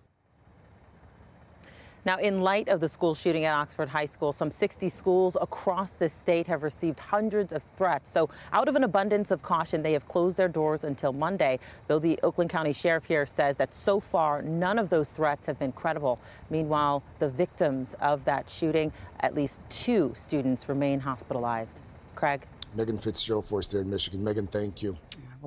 Now, 2.08 2.16
in 2.20 2.40
light 2.40 2.70
of 2.70 2.80
the 2.80 2.88
school 2.88 3.14
shooting 3.16 3.44
at 3.44 3.54
Oxford 3.54 3.90
High 3.90 4.06
School, 4.06 4.32
some 4.32 4.50
60 4.50 4.88
schools 4.88 5.36
across 5.42 5.92
the 5.92 6.08
state 6.08 6.48
have 6.48 6.64
received 6.64 7.02
hundreds 7.02 7.52
of 7.52 7.62
threats. 7.78 8.10
So, 8.10 8.30
out 8.54 8.70
of 8.70 8.78
an 8.78 8.86
abundance 8.86 9.30
of 9.30 9.42
caution, 9.42 9.84
they 9.84 9.92
have 9.92 10.08
closed 10.08 10.38
their 10.38 10.48
doors 10.48 10.86
until 10.86 11.12
Monday, 11.12 11.60
though 11.88 12.00
the 12.00 12.18
Oakland 12.24 12.50
County 12.50 12.72
Sheriff 12.72 13.04
here 13.04 13.26
says 13.26 13.58
that 13.58 13.76
so 13.76 14.00
far, 14.00 14.42
none 14.42 14.80
of 14.80 14.90
those 14.90 15.10
threats 15.10 15.48
have 15.48 15.60
been 15.60 15.74
credible. 15.74 16.18
Meanwhile, 16.50 17.04
the 17.20 17.28
victims 17.28 17.94
of 18.00 18.24
that 18.24 18.50
shooting, 18.50 18.94
at 19.20 19.36
least 19.36 19.60
two 19.70 20.14
students 20.16 20.70
remain 20.70 21.02
hospitalized. 21.02 21.82
Craig? 22.16 22.48
Megan 22.74 23.00
Fitzgerald 23.00 23.44
for 23.44 23.60
us 23.60 23.68
there 23.68 23.82
in 23.82 23.90
Michigan. 23.90 24.24
Megan, 24.24 24.48
thank 24.48 24.82
you. 24.82 24.98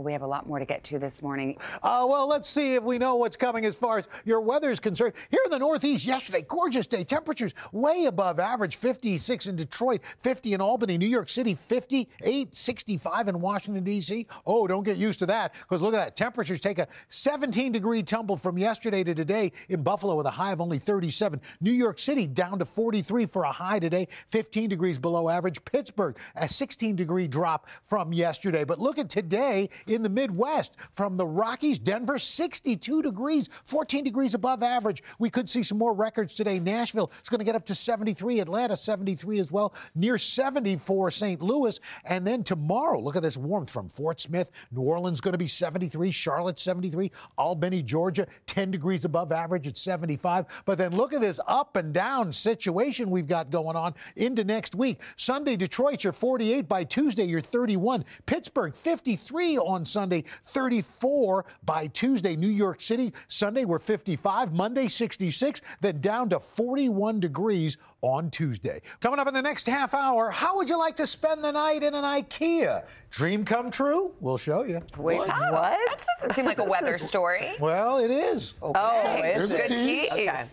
Well, 0.00 0.06
we 0.06 0.12
have 0.12 0.22
a 0.22 0.26
lot 0.26 0.46
more 0.46 0.58
to 0.58 0.64
get 0.64 0.82
to 0.84 0.98
this 0.98 1.20
morning. 1.20 1.58
Uh, 1.82 2.06
well, 2.08 2.26
let's 2.26 2.48
see 2.48 2.74
if 2.74 2.82
we 2.82 2.96
know 2.96 3.16
what's 3.16 3.36
coming 3.36 3.66
as 3.66 3.76
far 3.76 3.98
as 3.98 4.08
your 4.24 4.40
weather 4.40 4.70
is 4.70 4.80
concerned. 4.80 5.12
Here 5.30 5.42
in 5.44 5.50
the 5.50 5.58
Northeast, 5.58 6.06
yesterday, 6.06 6.40
gorgeous 6.40 6.86
day. 6.86 7.04
Temperatures 7.04 7.52
way 7.70 8.06
above 8.06 8.40
average 8.40 8.76
56 8.76 9.46
in 9.46 9.56
Detroit, 9.56 10.02
50 10.20 10.54
in 10.54 10.62
Albany, 10.62 10.96
New 10.96 11.06
York 11.06 11.28
City, 11.28 11.54
58, 11.54 12.54
65 12.54 13.28
in 13.28 13.40
Washington, 13.42 13.84
D.C. 13.84 14.26
Oh, 14.46 14.66
don't 14.66 14.84
get 14.84 14.96
used 14.96 15.18
to 15.18 15.26
that 15.26 15.52
because 15.52 15.82
look 15.82 15.92
at 15.92 15.98
that. 15.98 16.16
Temperatures 16.16 16.62
take 16.62 16.78
a 16.78 16.88
17 17.08 17.70
degree 17.70 18.02
tumble 18.02 18.38
from 18.38 18.56
yesterday 18.56 19.04
to 19.04 19.14
today 19.14 19.52
in 19.68 19.82
Buffalo 19.82 20.16
with 20.16 20.24
a 20.24 20.30
high 20.30 20.52
of 20.52 20.62
only 20.62 20.78
37. 20.78 21.42
New 21.60 21.72
York 21.72 21.98
City 21.98 22.26
down 22.26 22.58
to 22.58 22.64
43 22.64 23.26
for 23.26 23.44
a 23.44 23.52
high 23.52 23.78
today, 23.78 24.08
15 24.28 24.70
degrees 24.70 24.98
below 24.98 25.28
average. 25.28 25.62
Pittsburgh, 25.66 26.16
a 26.36 26.48
16 26.48 26.96
degree 26.96 27.28
drop 27.28 27.68
from 27.82 28.14
yesterday. 28.14 28.64
But 28.64 28.78
look 28.78 28.98
at 28.98 29.10
today 29.10 29.68
in 29.90 30.02
the 30.02 30.08
Midwest 30.08 30.76
from 30.92 31.16
the 31.16 31.26
Rockies, 31.26 31.78
Denver, 31.78 32.18
62 32.18 33.02
degrees, 33.02 33.48
14 33.64 34.04
degrees 34.04 34.34
above 34.34 34.62
average. 34.62 35.02
We 35.18 35.30
could 35.30 35.48
see 35.48 35.62
some 35.62 35.78
more 35.78 35.94
records 35.94 36.34
today. 36.34 36.58
Nashville 36.58 37.10
is 37.22 37.28
going 37.28 37.38
to 37.38 37.44
get 37.44 37.54
up 37.54 37.66
to 37.66 37.74
73, 37.74 38.40
Atlanta 38.40 38.76
73 38.76 39.38
as 39.38 39.52
well, 39.52 39.74
near 39.94 40.18
74 40.18 41.10
St. 41.10 41.42
Louis. 41.42 41.80
And 42.04 42.26
then 42.26 42.42
tomorrow, 42.42 43.00
look 43.00 43.16
at 43.16 43.22
this 43.22 43.36
warmth 43.36 43.70
from 43.70 43.88
Fort 43.88 44.20
Smith. 44.20 44.50
New 44.70 44.82
Orleans 44.82 45.20
going 45.20 45.32
to 45.32 45.38
be 45.38 45.46
73, 45.46 46.10
Charlotte 46.10 46.58
73, 46.58 47.10
Albany, 47.36 47.82
Georgia 47.82 48.26
10 48.46 48.70
degrees 48.70 49.04
above 49.04 49.32
average 49.32 49.66
at 49.66 49.76
75. 49.76 50.62
But 50.64 50.78
then 50.78 50.96
look 50.96 51.12
at 51.12 51.20
this 51.20 51.40
up 51.46 51.76
and 51.76 51.92
down 51.92 52.32
situation 52.32 53.10
we've 53.10 53.26
got 53.26 53.50
going 53.50 53.76
on 53.76 53.94
into 54.16 54.44
next 54.44 54.74
week. 54.74 55.00
Sunday, 55.16 55.56
Detroit, 55.56 56.04
you're 56.04 56.12
48. 56.12 56.68
By 56.68 56.84
Tuesday, 56.84 57.24
you're 57.24 57.40
31. 57.40 58.04
Pittsburgh 58.26 58.74
53 58.74 59.58
on 59.70 59.84
Sunday, 59.84 60.24
34 60.44 61.44
by 61.64 61.86
Tuesday. 61.86 62.36
New 62.36 62.48
York 62.48 62.80
City, 62.80 63.12
Sunday, 63.28 63.64
we're 63.64 63.78
55. 63.78 64.52
Monday, 64.52 64.88
66. 64.88 65.62
Then 65.80 66.00
down 66.00 66.28
to 66.30 66.40
41 66.40 67.20
degrees 67.20 67.76
on 68.02 68.30
Tuesday. 68.30 68.80
Coming 69.00 69.20
up 69.20 69.28
in 69.28 69.34
the 69.34 69.42
next 69.42 69.66
half 69.66 69.94
hour, 69.94 70.30
how 70.30 70.56
would 70.56 70.68
you 70.68 70.78
like 70.78 70.96
to 70.96 71.06
spend 71.06 71.44
the 71.44 71.52
night 71.52 71.82
in 71.82 71.94
an 71.94 72.04
IKEA? 72.04 72.86
Dream 73.10 73.44
come 73.44 73.70
true? 73.70 74.12
We'll 74.20 74.38
show 74.38 74.64
you. 74.64 74.82
Wait, 74.98 75.18
what? 75.18 75.28
That 75.28 76.06
doesn't 76.20 76.34
seem 76.34 76.46
like 76.46 76.58
a 76.58 76.64
weather 76.64 76.98
story. 76.98 77.52
Well, 77.60 77.98
it 77.98 78.10
is. 78.10 78.54
Oh, 78.62 78.70
okay. 78.70 78.80
Oh, 78.82 79.26
it's 79.26 79.36
There's 79.36 79.52
good 79.52 79.60
a 79.60 79.68
tease. 79.68 80.10
tease. 80.10 80.12
Okay. 80.12 80.44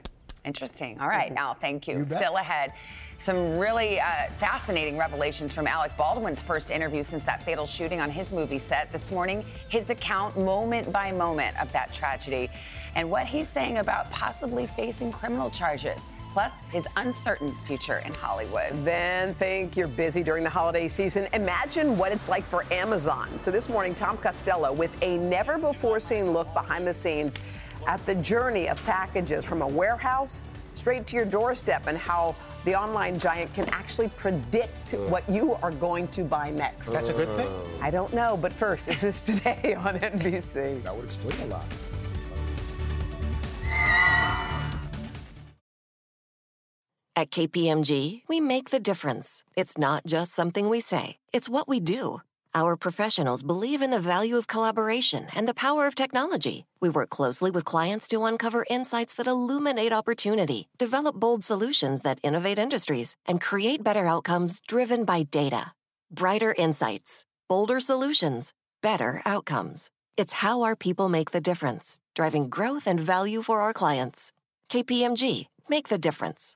Interesting. 0.46 1.00
All 1.00 1.08
right, 1.08 1.26
mm-hmm. 1.26 1.36
now 1.36 1.54
thank 1.54 1.88
you. 1.88 1.98
You. 1.98 2.04
Still 2.04 2.38
ahead. 2.38 2.74
Some 3.20 3.58
really 3.58 4.00
uh, 4.00 4.28
fascinating 4.38 4.98
revelations 4.98 5.52
from 5.52 5.66
Alec 5.68 5.92
Baldwin's 5.98 6.42
first 6.42 6.70
interview 6.70 7.02
since 7.04 7.24
that 7.24 7.42
fatal 7.42 7.66
shooting 7.66 8.00
on 8.00 8.12
his 8.12 8.32
movie 8.32 8.60
set. 8.60 8.92
This 8.92 9.12
morning, 9.12 9.44
his 9.70 9.90
account 9.90 10.38
moment 10.38 10.92
by 10.94 11.12
moment 11.12 11.60
of 11.60 11.72
that 11.74 11.92
tragedy 11.92 12.50
and 12.96 13.10
what 13.10 13.26
he's 13.26 13.48
saying 13.48 13.80
about 13.80 14.10
possibly 14.12 14.68
facing 14.68 15.12
criminal 15.12 15.50
charges. 15.50 16.00
Plus, 16.32 16.54
his 16.72 16.88
uncertain 16.98 17.56
future 17.66 17.98
in 18.06 18.14
Hollywood. 18.14 18.70
Then 18.86 19.34
think 19.34 19.76
you're 19.76 19.88
busy 19.88 20.22
during 20.22 20.44
the 20.44 20.50
holiday 20.50 20.88
season. 20.88 21.28
Imagine 21.34 21.98
what 21.98 22.12
it's 22.12 22.30
like 22.30 22.48
for 22.48 22.64
Amazon. 22.72 23.40
So 23.40 23.50
this 23.50 23.68
morning, 23.68 23.96
Tom 23.96 24.18
Costello 24.18 24.72
with 24.72 24.96
a 25.02 25.18
never 25.18 25.58
before 25.58 26.00
seen 26.00 26.32
look 26.32 26.54
behind 26.54 26.86
the 26.86 26.94
scenes 26.94 27.40
at 27.88 28.06
the 28.06 28.14
journey 28.16 28.70
of 28.70 28.84
packages 28.86 29.44
from 29.44 29.64
a 29.64 29.68
warehouse 29.68 30.44
straight 30.78 31.08
to 31.08 31.16
your 31.16 31.26
doorstep 31.26 31.88
and 31.88 31.98
how 31.98 32.36
the 32.66 32.76
online 32.76 33.18
giant 33.18 33.54
can 33.54 33.66
actually 33.70 34.10
predict 34.10 34.92
what 35.10 35.28
you 35.30 35.54
are 35.64 35.72
going 35.72 36.08
to 36.10 36.24
buy 36.24 36.52
next. 36.52 36.90
That's 36.90 37.10
a 37.10 37.14
good 37.14 37.30
thing. 37.30 37.48
I 37.82 37.90
don't 37.90 38.14
know, 38.14 38.38
but 38.42 38.54
first, 38.54 38.86
this 38.86 39.04
is 39.04 39.22
today 39.22 39.74
on 39.78 39.96
NBC. 39.96 40.82
That 40.84 40.96
would 40.96 41.06
explain 41.06 41.40
a 41.42 41.46
lot. 41.48 41.66
At 47.16 47.32
KPMG, 47.32 48.22
we 48.28 48.40
make 48.40 48.70
the 48.70 48.80
difference. 48.80 49.44
It's 49.56 49.76
not 49.76 50.06
just 50.06 50.34
something 50.34 50.70
we 50.70 50.80
say, 50.80 51.18
it's 51.34 51.50
what 51.50 51.68
we 51.68 51.80
do. 51.80 52.22
Our 52.54 52.76
professionals 52.76 53.44
believe 53.44 53.82
in 53.82 53.92
the 53.92 54.00
value 54.00 54.38
of 54.38 54.48
collaboration 54.48 55.28
and 55.34 55.48
the 55.48 55.54
power 55.54 55.88
of 55.88 55.96
technology. 55.96 56.66
We 56.82 56.90
work 56.90 57.10
closely 57.10 57.52
with 57.52 57.66
clients 57.66 58.08
to 58.10 58.26
uncover 58.26 58.66
insights 58.70 59.14
that 59.16 59.28
illuminate 59.28 59.94
opportunity, 59.94 60.68
develop 60.78 61.16
bold 61.16 61.44
solutions 61.44 62.02
that 62.02 62.20
innovate 62.24 62.60
industries, 62.60 63.16
and 63.26 63.40
create 63.42 63.84
better 63.84 64.08
outcomes 64.08 64.60
driven 64.68 65.06
by 65.06 65.24
data. 65.24 65.74
Brighter 66.12 66.54
insights, 66.58 67.26
bolder 67.48 67.80
solutions, 67.80 68.54
better 68.82 69.22
outcomes. 69.26 69.90
It's 70.16 70.34
how 70.34 70.64
our 70.64 70.76
people 70.76 71.10
make 71.10 71.32
the 71.32 71.42
difference, 71.42 72.00
driving 72.16 72.50
growth 72.50 72.88
and 72.88 73.00
value 73.00 73.42
for 73.42 73.62
our 73.62 73.74
clients. 73.74 74.32
KPMG, 74.70 75.48
make 75.70 75.90
the 75.90 75.98
difference. 75.98 76.56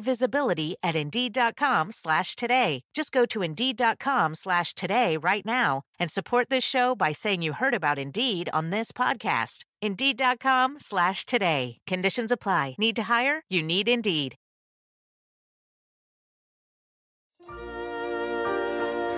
visibility 0.00 0.76
at 0.82 0.96
Indeed.com 0.96 1.92
slash 1.92 2.36
today. 2.36 2.82
Just 2.92 3.12
go 3.12 3.26
to 3.26 3.42
Indeed.com 3.42 4.34
slash 4.34 4.74
today 4.74 5.16
right 5.16 5.46
now 5.46 5.82
and 5.98 6.10
support 6.10 6.48
this 6.50 6.64
show 6.64 6.94
by 6.94 7.12
saying 7.12 7.42
you 7.42 7.54
heard 7.54 7.74
about 7.74 7.98
Indeed 7.98 8.48
on 8.52 8.70
this 8.70 8.92
podcast. 8.92 9.64
Indeed.com 9.80 10.78
slash 10.80 11.24
today. 11.24 11.78
Conditions 11.86 12.30
apply. 12.30 12.74
Need 12.78 12.96
to 12.96 13.04
hire? 13.04 13.42
You 13.48 13.62
need 13.62 13.88
Indeed. 13.88 14.36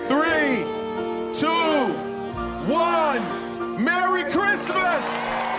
Three, 0.07 0.65
two, 1.33 1.93
one. 2.67 3.83
Merry 3.83 4.23
Christmas! 4.31 5.52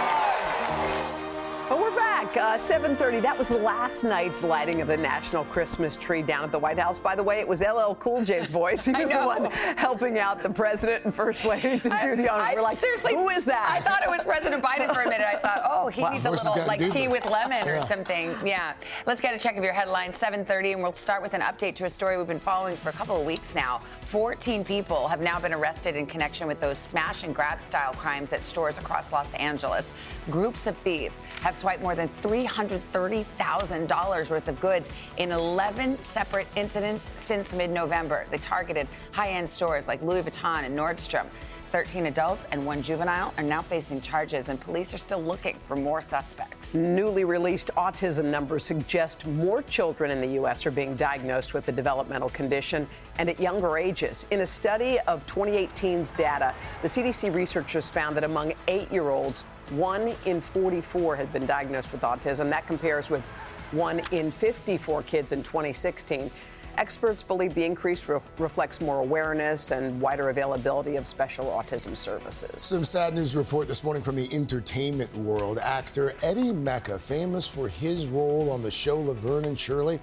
Well, 2.34 2.44
we're 2.46 2.56
back. 2.56 2.60
Uh, 2.60 2.96
7:30. 2.96 3.20
That 3.22 3.38
was 3.38 3.50
last 3.50 4.04
night's 4.04 4.42
lighting 4.42 4.80
of 4.80 4.88
the 4.88 4.96
national 4.96 5.44
Christmas 5.44 5.96
tree 5.96 6.22
down 6.22 6.44
at 6.44 6.52
the 6.52 6.58
White 6.58 6.78
House. 6.78 6.98
By 6.98 7.14
the 7.14 7.22
way, 7.22 7.38
it 7.40 7.46
was 7.48 7.60
LL 7.60 7.94
Cool 7.94 8.22
J's 8.22 8.48
voice. 8.48 8.84
He 8.84 8.92
was 8.98 9.08
the 9.08 9.22
one 9.22 9.50
helping 9.76 10.18
out 10.18 10.42
the 10.42 10.50
president 10.50 11.04
and 11.04 11.14
first 11.14 11.44
lady 11.44 11.78
to 11.78 11.98
do 12.02 12.16
the 12.16 12.28
honor. 12.32 12.42
I 12.42 12.54
We're 12.54 12.62
like, 12.62 12.78
seriously, 12.78 13.14
who 13.14 13.28
is 13.30 13.44
that? 13.46 13.68
I 13.70 13.80
thought 13.80 14.02
it 14.02 14.08
was 14.08 14.24
President 14.24 14.62
Biden 14.62 14.92
for 14.92 15.02
a 15.02 15.08
minute. 15.08 15.26
I 15.26 15.36
thought, 15.36 15.62
oh, 15.64 15.88
he 15.88 16.02
Wow. 16.02 16.10
needs 16.10 16.26
a 16.26 16.30
little 16.30 16.66
like 16.66 16.78
do 16.78 16.90
tea 16.90 17.08
with 17.08 17.24
lemon 17.26 17.68
or 17.68 17.80
something. 17.86 18.34
Yeah. 18.44 18.74
Let's 19.06 19.20
get 19.20 19.34
a 19.34 19.38
check 19.38 19.56
of 19.56 19.64
your 19.64 19.72
headlines. 19.72 20.16
7:30, 20.16 20.72
and 20.72 20.82
we'll 20.82 20.92
start 20.92 21.22
with 21.22 21.34
an 21.34 21.40
update 21.40 21.74
to 21.76 21.84
a 21.84 21.90
story 21.90 22.16
we've 22.16 22.26
been 22.26 22.38
following 22.40 22.76
for 22.76 22.88
a 22.88 22.92
couple 22.92 23.16
of 23.16 23.26
weeks 23.26 23.54
now. 23.54 23.80
14 24.14 24.64
people 24.64 25.08
have 25.08 25.20
now 25.20 25.40
been 25.40 25.52
arrested 25.52 25.96
in 25.96 26.06
connection 26.06 26.46
with 26.46 26.60
those 26.60 26.78
smash 26.78 27.24
and 27.24 27.34
grab 27.34 27.60
style 27.60 27.92
crimes 27.94 28.32
at 28.32 28.44
stores 28.44 28.78
across 28.78 29.10
Los 29.10 29.34
Angeles. 29.34 29.90
Groups 30.30 30.68
of 30.68 30.78
thieves 30.78 31.18
have 31.40 31.56
swiped 31.56 31.82
more 31.82 31.96
than 31.96 32.08
$330,000 32.22 34.30
worth 34.30 34.46
of 34.46 34.60
goods 34.60 34.88
in 35.16 35.32
11 35.32 35.98
separate 36.04 36.46
incidents 36.54 37.10
since 37.16 37.52
mid 37.52 37.70
November. 37.70 38.24
They 38.30 38.38
targeted 38.38 38.86
high 39.10 39.30
end 39.30 39.50
stores 39.50 39.88
like 39.88 40.00
Louis 40.00 40.22
Vuitton 40.22 40.62
and 40.62 40.78
Nordstrom. 40.78 41.26
13 41.74 42.06
adults 42.06 42.46
and 42.52 42.64
one 42.64 42.80
juvenile 42.80 43.34
are 43.36 43.42
now 43.42 43.60
facing 43.60 44.00
charges, 44.00 44.48
and 44.48 44.60
police 44.60 44.94
are 44.94 44.98
still 44.98 45.20
looking 45.20 45.56
for 45.66 45.74
more 45.74 46.00
suspects. 46.00 46.72
Newly 46.72 47.24
released 47.24 47.72
autism 47.76 48.26
numbers 48.26 48.62
suggest 48.62 49.26
more 49.26 49.60
children 49.62 50.12
in 50.12 50.20
the 50.20 50.34
U.S. 50.34 50.66
are 50.66 50.70
being 50.70 50.94
diagnosed 50.94 51.52
with 51.52 51.66
the 51.66 51.72
developmental 51.72 52.28
condition 52.28 52.86
and 53.18 53.28
at 53.28 53.40
younger 53.40 53.76
ages. 53.76 54.24
In 54.30 54.42
a 54.42 54.46
study 54.46 55.00
of 55.08 55.26
2018's 55.26 56.12
data, 56.12 56.54
the 56.82 56.86
CDC 56.86 57.34
researchers 57.34 57.88
found 57.88 58.16
that 58.16 58.22
among 58.22 58.52
eight 58.68 58.92
year 58.92 59.08
olds, 59.08 59.42
one 59.70 60.14
in 60.26 60.40
44 60.40 61.16
had 61.16 61.32
been 61.32 61.44
diagnosed 61.44 61.90
with 61.90 62.02
autism. 62.02 62.50
That 62.50 62.68
compares 62.68 63.10
with 63.10 63.24
one 63.72 64.00
in 64.12 64.30
54 64.30 65.02
kids 65.02 65.32
in 65.32 65.42
2016. 65.42 66.30
Experts 66.76 67.22
believe 67.22 67.54
the 67.54 67.64
increase 67.64 68.08
re- 68.08 68.18
reflects 68.38 68.80
more 68.80 69.00
awareness 69.00 69.70
and 69.70 70.00
wider 70.00 70.28
availability 70.28 70.96
of 70.96 71.06
special 71.06 71.46
autism 71.46 71.96
services. 71.96 72.62
Some 72.62 72.84
sad 72.84 73.14
news 73.14 73.36
report 73.36 73.68
this 73.68 73.84
morning 73.84 74.02
from 74.02 74.16
the 74.16 74.28
entertainment 74.32 75.14
world. 75.16 75.58
Actor 75.58 76.14
Eddie 76.22 76.52
Mekka, 76.52 76.98
famous 76.98 77.46
for 77.46 77.68
his 77.68 78.06
role 78.06 78.50
on 78.50 78.62
the 78.62 78.70
show 78.70 78.98
Laverne 79.00 79.44
and 79.44 79.58
Shirley, 79.58 80.00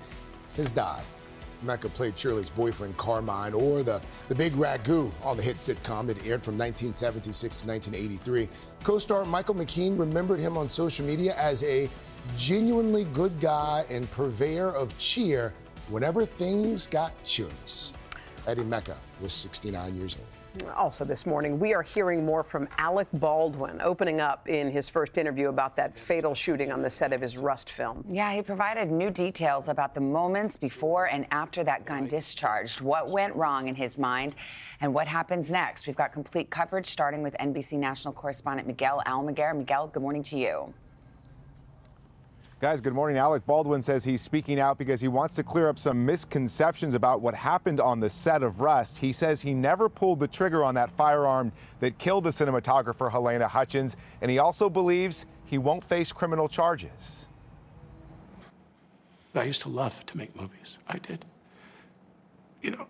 has 0.56 0.72
died. 0.72 1.04
Mekka 1.66 1.94
played 1.94 2.18
Shirley's 2.18 2.50
boyfriend 2.50 2.98
Carmine, 2.98 3.54
or 3.54 3.84
the, 3.84 4.02
the 4.30 4.36
Big 4.36 4.54
Ragu 4.54 5.12
on 5.24 5.38
the 5.38 5.44
hit 5.44 5.58
sitcom 5.58 6.08
that 6.08 6.18
aired 6.26 6.44
from 6.44 6.58
1976 6.58 7.62
to 7.62 7.68
1983. 7.68 8.50
Co 8.84 8.98
star 8.98 9.26
Michael 9.26 9.56
McKean 9.56 9.98
remembered 10.00 10.40
him 10.40 10.58
on 10.58 10.70
social 10.70 11.06
media 11.06 11.36
as 11.38 11.64
a 11.64 11.90
genuinely 12.38 13.04
good 13.06 13.40
guy 13.40 13.84
and 13.90 14.10
purveyor 14.12 14.70
of 14.70 14.98
cheer 14.98 15.54
whenever 15.91 16.25
things 16.25 16.88
got 16.88 17.12
cheerless. 17.23 17.91
Eddie 18.47 18.63
Mekka 18.63 18.97
was 19.21 19.34
69 19.34 19.93
years 19.93 20.15
old. 20.17 20.27
Also, 20.75 21.06
this 21.06 21.25
morning, 21.25 21.60
we 21.60 21.73
are 21.73 21.82
hearing 21.82 22.25
more 22.25 22.43
from 22.43 22.67
Alec 22.77 23.08
Baldwin, 23.13 23.80
opening 23.82 24.19
up 24.19 24.49
in 24.49 24.69
his 24.69 24.89
first 24.89 25.17
interview 25.17 25.47
about 25.47 25.77
that 25.77 25.95
fatal 25.95 26.36
shooting 26.36 26.73
on 26.73 26.82
the 26.82 26.89
set 26.89 27.13
of 27.13 27.21
his 27.21 27.38
Rust 27.38 27.69
film. 27.69 28.04
Yeah, 28.10 28.34
he 28.34 28.41
provided 28.41 28.91
new 28.91 29.10
details 29.10 29.69
about 29.69 29.95
the 29.95 30.01
moments 30.01 30.58
before 30.58 31.06
and 31.06 31.25
after 31.32 31.63
that 31.63 31.86
gun 31.86 32.06
discharged, 32.06 32.82
what 32.82 33.10
went 33.10 33.34
wrong 33.36 33.69
in 33.69 33.75
his 33.75 33.97
mind, 33.97 34.36
and 34.82 34.93
what 34.93 35.08
happens 35.08 35.49
next. 35.49 35.88
We've 35.88 35.95
got 35.95 36.12
complete 36.12 36.49
coverage 36.49 36.88
starting 36.88 37.23
with 37.23 37.34
NBC 37.39 37.73
national 37.80 38.13
correspondent 38.13 38.67
Miguel 38.67 39.01
Almaguer. 39.06 39.56
Miguel, 39.56 39.88
good 39.88 40.04
morning 40.04 40.23
to 40.23 40.38
you. 40.38 40.73
Guys, 42.62 42.80
good 42.80 42.93
morning. 42.93 43.17
Alec 43.17 43.43
Baldwin 43.47 43.82
says 43.82 44.04
he's 44.04 44.21
speaking 44.21 44.60
out 44.60 44.78
because 44.78 45.02
he 45.02 45.08
wants 45.08 45.34
to 45.34 45.41
clear 45.41 45.67
up 45.67 45.80
some 45.80 46.06
misconceptions 46.06 46.93
about 46.93 47.19
what 47.19 47.34
happened 47.34 47.80
on 47.80 48.00
the 48.00 48.08
set 48.08 48.43
of 48.43 48.60
Rust. 48.60 49.00
He 49.00 49.12
says 49.12 49.41
he 49.41 49.56
never 49.56 49.89
pulled 49.89 50.19
the 50.19 50.28
trigger 50.28 50.63
on 50.63 50.76
that 50.76 50.91
firearm 50.91 51.52
that 51.80 51.97
killed 51.97 52.24
the 52.24 52.30
cinematographer 52.30 53.12
Halyna 53.12 53.47
Hutchins, 53.47 53.97
and 54.21 54.30
he 54.30 54.38
also 54.38 54.69
believes 54.69 55.26
he 55.45 55.58
won't 55.58 55.84
face 55.84 56.12
criminal 56.12 56.47
charges. 56.47 57.28
I 59.34 59.41
used 59.41 59.63
to 59.63 59.69
love 59.69 60.06
to 60.06 60.15
make 60.15 60.39
movies. 60.39 60.78
I 60.88 61.00
did. 61.00 61.26
You 62.62 62.69
know, 62.69 62.86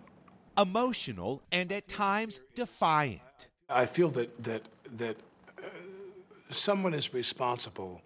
emotional 0.58 1.40
and 1.50 1.72
at 1.72 1.88
times 1.88 2.42
defiant. 2.54 3.48
I 3.70 3.86
feel 3.86 4.10
that 4.10 4.38
that 4.42 4.68
that 4.98 5.16
uh, 5.58 5.62
someone 6.50 6.92
is 6.92 7.14
responsible 7.14 8.02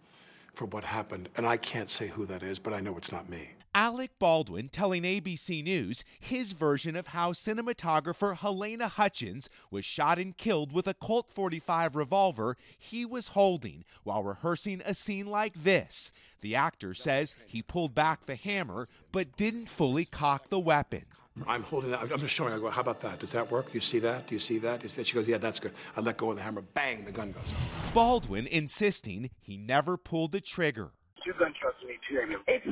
for 0.57 0.64
what 0.64 0.85
happened, 0.85 1.29
and 1.37 1.47
I 1.47 1.59
can't 1.59 1.90
say 1.90 2.09
who 2.09 2.27
that 2.27 2.42
is, 2.42 2.59
but 2.59 2.73
I 2.73 2.81
know 2.81 2.97
it's 2.97 3.12
not 3.12 3.29
me. 3.29 3.51
Alec 3.75 4.12
Baldwin 4.19 4.71
telling 4.71 5.03
ABC 5.03 5.62
News 5.62 6.03
his 6.19 6.53
version 6.53 6.97
of 6.97 7.09
how 7.09 7.33
cinematographer 7.33 8.35
Halyna 8.35 8.88
Hutchins 8.88 9.51
was 9.71 9.85
shot 9.85 10.19
and 10.19 10.35
killed 10.35 10.73
with 10.73 10.88
a 10.88 10.95
Colt 10.95 11.29
45 11.29 11.95
revolver 11.95 12.57
he 12.79 13.05
was 13.05 13.29
holding 13.29 13.85
while 14.03 14.23
rehearsing 14.23 14.81
a 14.87 14.95
scene 14.95 15.27
like 15.27 15.62
this. 15.62 16.11
The 16.40 16.57
actor 16.57 16.95
says 16.95 17.35
he 17.47 17.61
pulled 17.61 17.95
back 17.95 18.25
the 18.25 18.37
hammer 18.37 18.88
but 19.12 19.37
didn't 19.37 19.69
fully 19.69 20.07
cock 20.07 20.49
the 20.49 20.59
weapon. 20.59 21.05
I'm 21.46 21.62
holding 21.62 21.90
that. 21.90 22.01
I'm 22.01 22.18
just 22.18 22.35
showing. 22.35 22.55
I 22.55 22.59
go, 22.59 22.70
how 22.70 22.81
about 22.81 23.01
that? 23.01 23.18
Does 23.18 23.33
that 23.33 23.51
work? 23.51 23.66
Do 23.66 23.72
you 23.75 23.81
see 23.81 23.99
that? 23.99 24.27
Do 24.27 24.35
you 24.35 24.38
see 24.38 24.59
that? 24.59 24.90
She 24.90 25.14
goes, 25.14 25.29
yeah, 25.29 25.38
that's 25.38 25.61
good. 25.61 25.72
I 25.96 26.01
let 26.01 26.16
go 26.16 26.31
of 26.31 26.37
the 26.37 26.42
hammer. 26.42 26.62
Bang, 26.62 27.05
the 27.05 27.12
gun 27.12 27.33
goes. 27.33 27.53
Baldwin 27.92 28.46
insisting 28.46 29.31
he 29.40 29.57
never 29.57 29.96
pulled 29.96 30.33
the 30.33 30.40
trigger. 30.40 30.92
Two 31.25 31.33
gunshots 31.33 31.77
to 31.83 31.88
me 31.88 31.94
too. 32.09 32.20
I 32.22 32.27
mean, 32.27 32.38
it's 32.46 32.66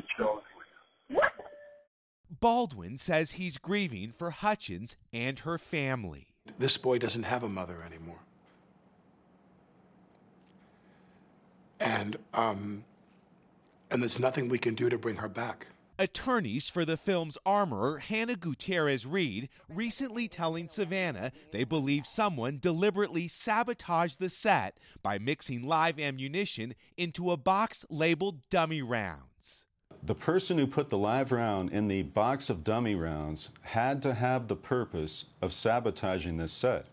What? 1.09 1.33
Baldwin 2.41 2.97
says 2.99 3.33
he's 3.33 3.59
grieving 3.59 4.13
for 4.17 4.31
Hutchins 4.31 4.97
and 5.13 5.41
her 5.41 5.59
family. 5.59 6.29
This 6.59 6.77
boy 6.79 6.99
doesn't 6.99 7.25
have 7.25 7.43
a 7.43 7.49
mother 7.49 7.83
anymore. 7.83 8.21
And 11.81 12.17
um, 12.33 12.85
and 13.91 14.03
there's 14.03 14.19
nothing 14.19 14.49
we 14.49 14.59
can 14.59 14.75
do 14.75 14.89
to 14.89 14.97
bring 14.97 15.17
her 15.17 15.29
back. 15.29 15.67
Attorneys 15.97 16.69
for 16.69 16.85
the 16.85 16.97
film's 16.97 17.39
armorer, 17.47 17.99
Hannah 17.99 18.35
Gutierrez 18.35 19.07
Reed, 19.07 19.49
recently 19.69 20.27
telling 20.27 20.69
Savannah 20.69 21.31
they 21.53 21.63
believe 21.63 22.05
someone 22.05 22.59
deliberately 22.59 23.29
sabotaged 23.29 24.19
the 24.19 24.29
set 24.29 24.77
by 25.05 25.19
mixing 25.21 25.63
live 25.63 26.01
ammunition 26.01 26.75
into 26.97 27.31
a 27.31 27.37
box 27.37 27.85
labeled 27.89 28.41
dummy 28.51 28.83
rounds. 28.83 29.67
The 30.03 30.17
person 30.17 30.59
who 30.59 30.67
put 30.67 30.91
the 30.91 30.99
live 30.99 31.31
round 31.31 31.71
in 31.71 31.87
the 31.87 32.03
box 32.03 32.51
of 32.51 32.65
dummy 32.65 32.97
rounds 32.97 33.51
had 33.63 34.03
to 34.03 34.15
have 34.15 34.49
the 34.49 34.57
purpose 34.57 35.27
of 35.41 35.53
sabotaging 35.53 36.39
this 36.39 36.53
set. 36.53 36.87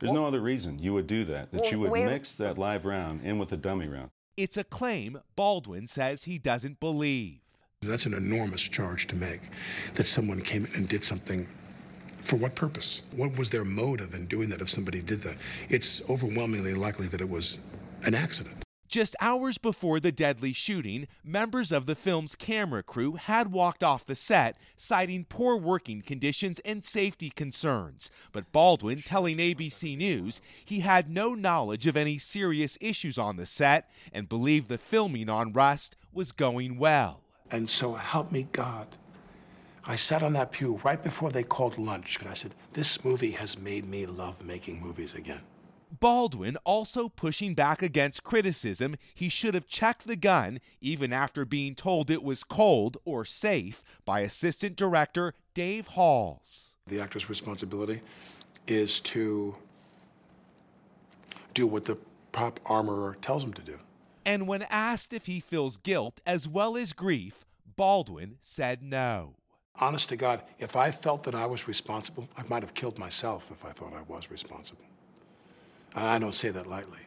There's 0.00 0.12
well, 0.12 0.20
no 0.20 0.28
other 0.28 0.42
reason 0.42 0.78
you 0.78 0.92
would 0.92 1.06
do 1.06 1.24
that, 1.24 1.50
that 1.52 1.62
well, 1.62 1.70
you 1.70 1.78
would 1.78 1.90
wait. 1.92 2.04
mix 2.04 2.32
that 2.32 2.58
live 2.58 2.84
round 2.84 3.22
in 3.22 3.38
with 3.38 3.50
a 3.52 3.56
dummy 3.56 3.88
round. 3.88 4.10
It's 4.36 4.58
a 4.58 4.64
claim 4.64 5.20
Baldwin 5.34 5.86
says 5.86 6.24
he 6.24 6.38
doesn't 6.38 6.78
believe. 6.78 7.40
That's 7.86 8.06
an 8.06 8.14
enormous 8.14 8.62
charge 8.62 9.06
to 9.08 9.16
make 9.16 9.40
that 9.94 10.06
someone 10.06 10.40
came 10.40 10.68
and 10.74 10.88
did 10.88 11.04
something. 11.04 11.46
For 12.20 12.36
what 12.36 12.54
purpose? 12.54 13.02
What 13.14 13.36
was 13.36 13.50
their 13.50 13.64
motive 13.64 14.14
in 14.14 14.26
doing 14.26 14.48
that 14.48 14.60
if 14.60 14.70
somebody 14.70 15.00
did 15.00 15.20
that? 15.22 15.36
It's 15.68 16.00
overwhelmingly 16.08 16.74
likely 16.74 17.06
that 17.08 17.20
it 17.20 17.28
was 17.28 17.58
an 18.02 18.14
accident. 18.14 18.64
Just 18.94 19.16
hours 19.20 19.58
before 19.58 19.98
the 19.98 20.12
deadly 20.12 20.52
shooting, 20.52 21.08
members 21.24 21.72
of 21.72 21.86
the 21.86 21.96
film's 21.96 22.36
camera 22.36 22.80
crew 22.80 23.14
had 23.14 23.50
walked 23.50 23.82
off 23.82 24.06
the 24.06 24.14
set, 24.14 24.56
citing 24.76 25.24
poor 25.28 25.56
working 25.56 26.00
conditions 26.00 26.60
and 26.60 26.84
safety 26.84 27.28
concerns. 27.28 28.08
But 28.30 28.52
Baldwin 28.52 29.02
telling 29.02 29.38
ABC 29.38 29.96
News 29.96 30.40
he 30.64 30.78
had 30.78 31.10
no 31.10 31.34
knowledge 31.34 31.88
of 31.88 31.96
any 31.96 32.18
serious 32.18 32.78
issues 32.80 33.18
on 33.18 33.36
the 33.36 33.46
set 33.46 33.90
and 34.12 34.28
believed 34.28 34.68
the 34.68 34.78
filming 34.78 35.28
on 35.28 35.52
Rust 35.52 35.96
was 36.12 36.30
going 36.30 36.78
well. 36.78 37.23
And 37.50 37.68
so 37.68 37.94
help 37.94 38.32
me 38.32 38.48
God. 38.52 38.88
I 39.86 39.96
sat 39.96 40.22
on 40.22 40.32
that 40.32 40.50
pew 40.50 40.80
right 40.82 41.02
before 41.02 41.30
they 41.30 41.42
called 41.42 41.78
lunch, 41.78 42.18
and 42.18 42.28
I 42.28 42.34
said, 42.34 42.54
This 42.72 43.04
movie 43.04 43.32
has 43.32 43.58
made 43.58 43.84
me 43.84 44.06
love 44.06 44.44
making 44.44 44.80
movies 44.80 45.14
again. 45.14 45.42
Baldwin 46.00 46.56
also 46.64 47.08
pushing 47.08 47.54
back 47.54 47.82
against 47.82 48.24
criticism 48.24 48.96
he 49.14 49.28
should 49.28 49.54
have 49.54 49.66
checked 49.66 50.06
the 50.06 50.16
gun 50.16 50.58
even 50.80 51.12
after 51.12 51.44
being 51.44 51.74
told 51.74 52.10
it 52.10 52.22
was 52.22 52.42
cold 52.42 52.96
or 53.04 53.24
safe 53.24 53.84
by 54.04 54.20
assistant 54.20 54.76
director 54.76 55.34
Dave 55.52 55.88
Halls. 55.88 56.74
The 56.86 57.00
actor's 57.00 57.28
responsibility 57.28 58.00
is 58.66 59.00
to 59.00 59.54
do 61.52 61.66
what 61.66 61.84
the 61.84 61.96
prop 62.32 62.58
armorer 62.66 63.16
tells 63.20 63.44
him 63.44 63.52
to 63.54 63.62
do. 63.62 63.78
And 64.24 64.46
when 64.48 64.62
asked 64.62 65.12
if 65.12 65.26
he 65.26 65.40
feels 65.40 65.76
guilt 65.76 66.20
as 66.26 66.48
well 66.48 66.76
as 66.76 66.92
grief, 66.92 67.44
Baldwin 67.76 68.36
said 68.40 68.82
no. 68.82 69.36
Honest 69.76 70.08
to 70.10 70.16
God, 70.16 70.42
if 70.58 70.76
I 70.76 70.90
felt 70.90 71.24
that 71.24 71.34
I 71.34 71.46
was 71.46 71.66
responsible, 71.66 72.28
I 72.36 72.44
might 72.48 72.62
have 72.62 72.74
killed 72.74 72.98
myself 72.98 73.50
if 73.50 73.64
I 73.64 73.70
thought 73.70 73.92
I 73.92 74.02
was 74.02 74.30
responsible. 74.30 74.84
I 75.94 76.18
don't 76.18 76.34
say 76.34 76.50
that 76.50 76.66
lightly. 76.66 77.06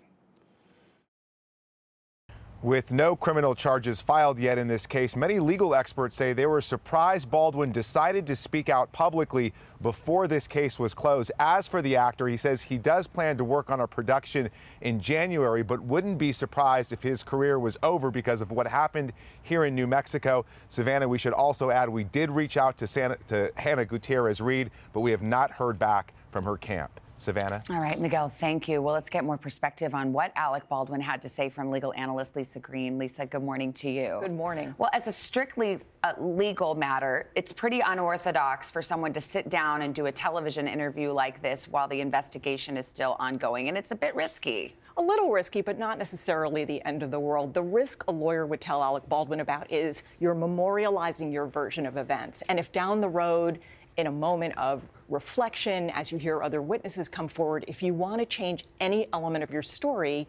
With 2.64 2.92
no 2.92 3.16
criminal 3.16 3.54
charges 3.54 4.02
filed 4.02 4.40
yet 4.40 4.58
in 4.58 4.68
this 4.68 4.88
case, 4.88 5.16
many 5.16 5.38
legal 5.40 5.76
experts 5.76 6.16
say 6.16 6.34
they 6.34 6.48
were 6.48 6.60
surprised 6.60 7.30
Baldwin 7.30 7.72
decided 7.72 8.26
to 8.26 8.36
speak 8.36 8.68
out 8.68 8.92
publicly 8.92 9.54
before 9.84 10.28
this 10.28 10.48
case 10.48 10.80
was 10.80 10.96
closed. 10.96 11.32
As 11.38 11.68
for 11.68 11.84
the 11.84 11.96
actor, 11.96 12.28
he 12.28 12.36
says 12.36 12.64
he 12.64 12.80
does 12.80 13.06
plan 13.06 13.38
to 13.38 13.44
work 13.44 13.70
on 13.70 13.82
a 13.82 13.88
production 13.88 14.50
in 14.82 15.00
January, 15.00 15.62
but 15.62 15.80
wouldn't 15.82 16.18
be 16.18 16.32
surprised 16.32 16.92
if 16.92 17.04
his 17.04 17.22
career 17.22 17.60
was 17.60 17.78
over 17.84 18.10
because 18.10 18.42
of 18.42 18.50
what 18.50 18.66
happened 18.66 19.14
here 19.44 19.66
in 19.66 19.76
New 19.76 19.86
Mexico. 19.86 20.44
Savannah, 20.70 21.08
we 21.08 21.20
should 21.20 21.34
also 21.34 21.70
add 21.70 21.88
we 21.88 22.06
did 22.06 22.32
reach 22.32 22.58
out 22.58 22.76
to, 22.78 22.88
Santa, 22.88 23.18
to 23.28 23.52
Hannah 23.54 23.86
Gutierrez 23.86 24.42
Reed, 24.42 24.72
but 24.94 25.02
we 25.02 25.12
have 25.12 25.22
not 25.22 25.52
heard 25.52 25.78
back 25.78 26.12
from 26.32 26.44
her 26.44 26.58
camp 26.58 27.00
Savannah. 27.18 27.64
All 27.70 27.80
right, 27.80 28.00
Miguel, 28.00 28.30
thank 28.30 28.68
you. 28.68 28.82
Well, 28.82 28.94
let's 28.94 29.10
get 29.10 29.26
more 29.26 29.38
perspective 29.38 29.96
on 29.96 30.14
what 30.14 30.32
Alec 30.36 30.70
Baldwin 30.70 31.02
had 31.02 31.22
to 31.24 31.30
say 31.30 31.50
from 31.50 31.72
legal 31.72 31.94
analyst 31.96 32.36
Lisa 32.36 32.60
Green. 32.60 32.98
Lisa, 32.98 33.26
good 33.26 33.44
morning 33.44 33.74
to 33.74 33.90
you. 33.90 34.20
Good 34.22 34.32
morning. 34.32 34.74
Well, 34.78 34.92
as 34.94 35.08
a 35.08 35.12
strictly 35.12 35.80
uh, 36.04 36.14
legal 36.20 36.76
matter, 36.76 37.30
it's 37.36 37.52
pretty 37.52 37.80
unorthodox 37.80 38.70
for 38.70 38.84
someone 38.84 39.14
to 39.14 39.22
sit 39.22 39.50
down 39.50 39.82
and 39.82 39.96
do 39.96 40.06
a 40.06 40.12
television 40.12 40.68
interview 40.68 41.12
like 41.12 41.42
this 41.42 41.68
while 41.68 41.88
the 41.88 42.02
investigation 42.02 42.78
is 42.78 42.88
still 42.88 43.16
ongoing, 43.20 43.68
and 43.68 43.78
it's 43.78 43.92
a 43.92 43.96
bit 43.96 44.16
risky. 44.16 44.76
A 44.98 45.02
little 45.02 45.32
risky, 45.32 45.62
but 45.62 45.78
not 45.78 45.98
necessarily 46.00 46.66
the 46.66 46.84
end 46.84 47.04
of 47.04 47.12
the 47.12 47.20
world. 47.20 47.54
The 47.54 47.62
risk 47.62 48.04
a 48.08 48.12
lawyer 48.12 48.46
would 48.46 48.62
tell 48.62 48.84
Alec 48.84 49.08
Baldwin 49.10 49.40
about 49.40 49.72
is 49.72 50.04
you're 50.20 50.36
memorializing 50.36 51.32
your 51.32 51.46
version 51.46 51.86
of 51.86 51.98
events. 51.98 52.42
And 52.50 52.60
if 52.60 52.72
down 52.72 53.02
the 53.02 53.10
road 53.10 53.60
in 53.98 54.08
a 54.08 54.12
moment 54.12 54.56
of 54.58 54.88
reflection, 55.10 55.90
as 55.92 56.12
you 56.12 56.18
hear 56.18 56.44
other 56.44 56.62
witnesses 56.62 57.10
come 57.10 57.28
forward, 57.28 57.66
if 57.68 57.82
you 57.82 57.94
want 57.94 58.20
to 58.20 58.26
change 58.26 58.64
any 58.80 59.08
element 59.12 59.44
of 59.44 59.52
your 59.52 59.64
story, 59.64 60.28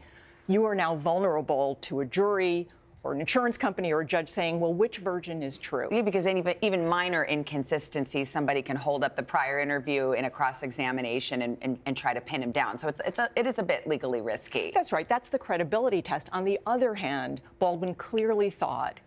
you 0.48 0.64
are 0.64 0.74
now 0.74 0.96
vulnerable 0.96 1.76
to 1.82 2.00
a 2.00 2.06
jury 2.06 2.66
or 3.04 3.12
an 3.12 3.20
insurance 3.20 3.56
company 3.56 3.92
or 3.92 4.00
a 4.00 4.06
judge 4.06 4.28
saying, 4.28 4.58
well, 4.58 4.72
which 4.72 4.98
version 4.98 5.42
is 5.42 5.58
true? 5.58 5.88
Yeah, 5.92 6.02
because 6.02 6.26
even, 6.26 6.54
even 6.62 6.88
minor 6.88 7.26
inconsistencies, 7.26 8.28
somebody 8.28 8.62
can 8.62 8.74
hold 8.74 9.04
up 9.04 9.16
the 9.16 9.22
prior 9.22 9.60
interview 9.60 10.12
in 10.12 10.24
a 10.24 10.30
cross 10.30 10.62
examination 10.62 11.42
and, 11.42 11.58
and, 11.60 11.78
and, 11.86 11.96
try 11.96 12.12
to 12.12 12.20
pin 12.20 12.42
him 12.42 12.50
down. 12.50 12.78
So 12.78 12.88
it's, 12.88 13.00
it's 13.06 13.18
a, 13.18 13.28
it 13.36 13.46
is 13.46 13.58
a 13.58 13.62
bit 13.62 13.86
legally 13.86 14.20
risky. 14.20 14.72
That's 14.74 14.92
right. 14.92 15.08
That's 15.08 15.28
the 15.28 15.38
credibility 15.38 16.02
test. 16.02 16.28
On 16.32 16.44
the 16.44 16.58
other 16.66 16.94
hand, 16.94 17.40
Baldwin 17.58 17.94
clearly 17.94 18.50
thought 18.50 18.98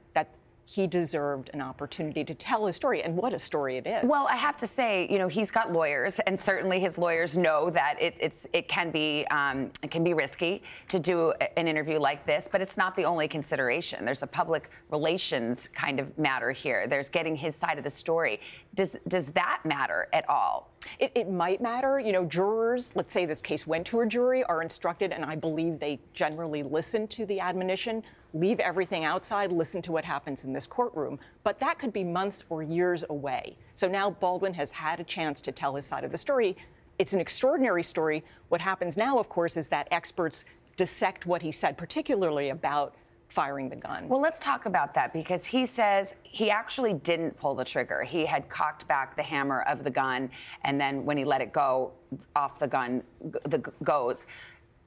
he 0.71 0.87
deserved 0.87 1.49
an 1.53 1.59
opportunity 1.59 2.23
to 2.23 2.33
tell 2.33 2.65
his 2.65 2.77
story, 2.77 3.03
and 3.03 3.17
what 3.17 3.33
a 3.33 3.39
story 3.39 3.75
it 3.75 3.85
is. 3.85 4.05
Well, 4.05 4.25
I 4.29 4.37
have 4.37 4.55
to 4.57 4.67
say, 4.67 5.05
you 5.11 5.19
know, 5.19 5.27
he's 5.27 5.51
got 5.51 5.73
lawyers, 5.73 6.19
and 6.19 6.39
certainly 6.39 6.79
his 6.79 6.97
lawyers 6.97 7.37
know 7.37 7.69
that 7.71 8.01
it, 8.01 8.15
it's 8.21 8.47
it 8.53 8.69
can 8.69 8.89
be 8.89 9.25
um, 9.31 9.69
it 9.83 9.91
can 9.91 10.01
be 10.01 10.13
risky 10.13 10.61
to 10.87 10.97
do 10.97 11.33
an 11.57 11.67
interview 11.67 11.99
like 11.99 12.25
this, 12.25 12.47
but 12.49 12.61
it's 12.61 12.77
not 12.77 12.95
the 12.95 13.03
only 13.03 13.27
consideration. 13.27 14.05
There's 14.05 14.23
a 14.23 14.27
public 14.27 14.69
relations 14.91 15.67
kind 15.67 15.99
of 15.99 16.17
matter 16.17 16.51
here. 16.51 16.87
There's 16.87 17.09
getting 17.09 17.35
his 17.35 17.53
side 17.53 17.77
of 17.77 17.83
the 17.83 17.89
story. 17.89 18.39
Does 18.73 18.95
does 19.09 19.27
that 19.31 19.59
matter 19.65 20.07
at 20.13 20.29
all? 20.29 20.70
It, 20.99 21.11
it, 21.13 21.29
might 21.29 21.61
matter. 21.61 21.99
You 21.99 22.11
know, 22.11 22.25
jurors, 22.25 22.95
let's 22.95 23.13
say 23.13 23.25
this 23.25 23.41
case 23.41 23.67
went 23.67 23.85
to 23.87 24.01
a 24.01 24.07
jury, 24.07 24.43
are 24.43 24.61
instructed, 24.61 25.11
and 25.11 25.23
I 25.23 25.35
believe 25.35 25.79
they 25.79 25.99
generally 26.13 26.63
listen 26.63 27.07
to 27.09 27.25
the 27.25 27.39
admonition 27.39 28.03
leave 28.33 28.59
everything 28.59 29.03
outside, 29.03 29.51
listen 29.51 29.81
to 29.83 29.91
what 29.91 30.05
happens 30.05 30.43
in 30.43 30.53
this 30.53 30.67
courtroom. 30.67 31.19
But 31.43 31.59
that 31.59 31.79
could 31.79 31.93
be 31.93 32.03
months 32.03 32.43
or 32.49 32.63
years 32.63 33.03
away. 33.09 33.57
So 33.73 33.87
now 33.87 34.09
Baldwin 34.09 34.53
has 34.53 34.71
had 34.71 34.99
a 34.99 35.03
chance 35.03 35.41
to 35.41 35.51
tell 35.51 35.75
his 35.75 35.85
side 35.85 36.03
of 36.03 36.11
the 36.11 36.17
story. 36.17 36.55
It's 36.97 37.13
an 37.13 37.19
extraordinary 37.19 37.83
story. 37.83 38.23
What 38.49 38.61
happens 38.61 38.97
now, 38.97 39.17
of 39.17 39.27
course, 39.27 39.57
is 39.57 39.67
that 39.69 39.87
experts 39.91 40.45
dissect 40.77 41.25
what 41.25 41.41
he 41.41 41.51
said, 41.51 41.77
particularly 41.77 42.49
about 42.49 42.95
firing 43.31 43.69
the 43.69 43.75
gun. 43.75 44.07
Well, 44.07 44.21
let's 44.21 44.39
talk 44.39 44.65
about 44.65 44.93
that 44.93 45.13
because 45.13 45.45
he 45.45 45.65
says 45.65 46.15
he 46.23 46.51
actually 46.51 46.93
didn't 46.93 47.37
pull 47.37 47.55
the 47.55 47.65
trigger. 47.65 48.03
He 48.03 48.25
had 48.25 48.49
cocked 48.49 48.87
back 48.87 49.15
the 49.15 49.23
hammer 49.23 49.61
of 49.63 49.83
the 49.83 49.91
gun, 49.91 50.29
and 50.63 50.79
then 50.79 51.05
when 51.05 51.17
he 51.17 51.25
let 51.25 51.41
it 51.41 51.53
go, 51.53 51.93
off 52.35 52.59
the 52.59 52.67
gun 52.67 53.03
the 53.45 53.59
goes. 53.83 54.27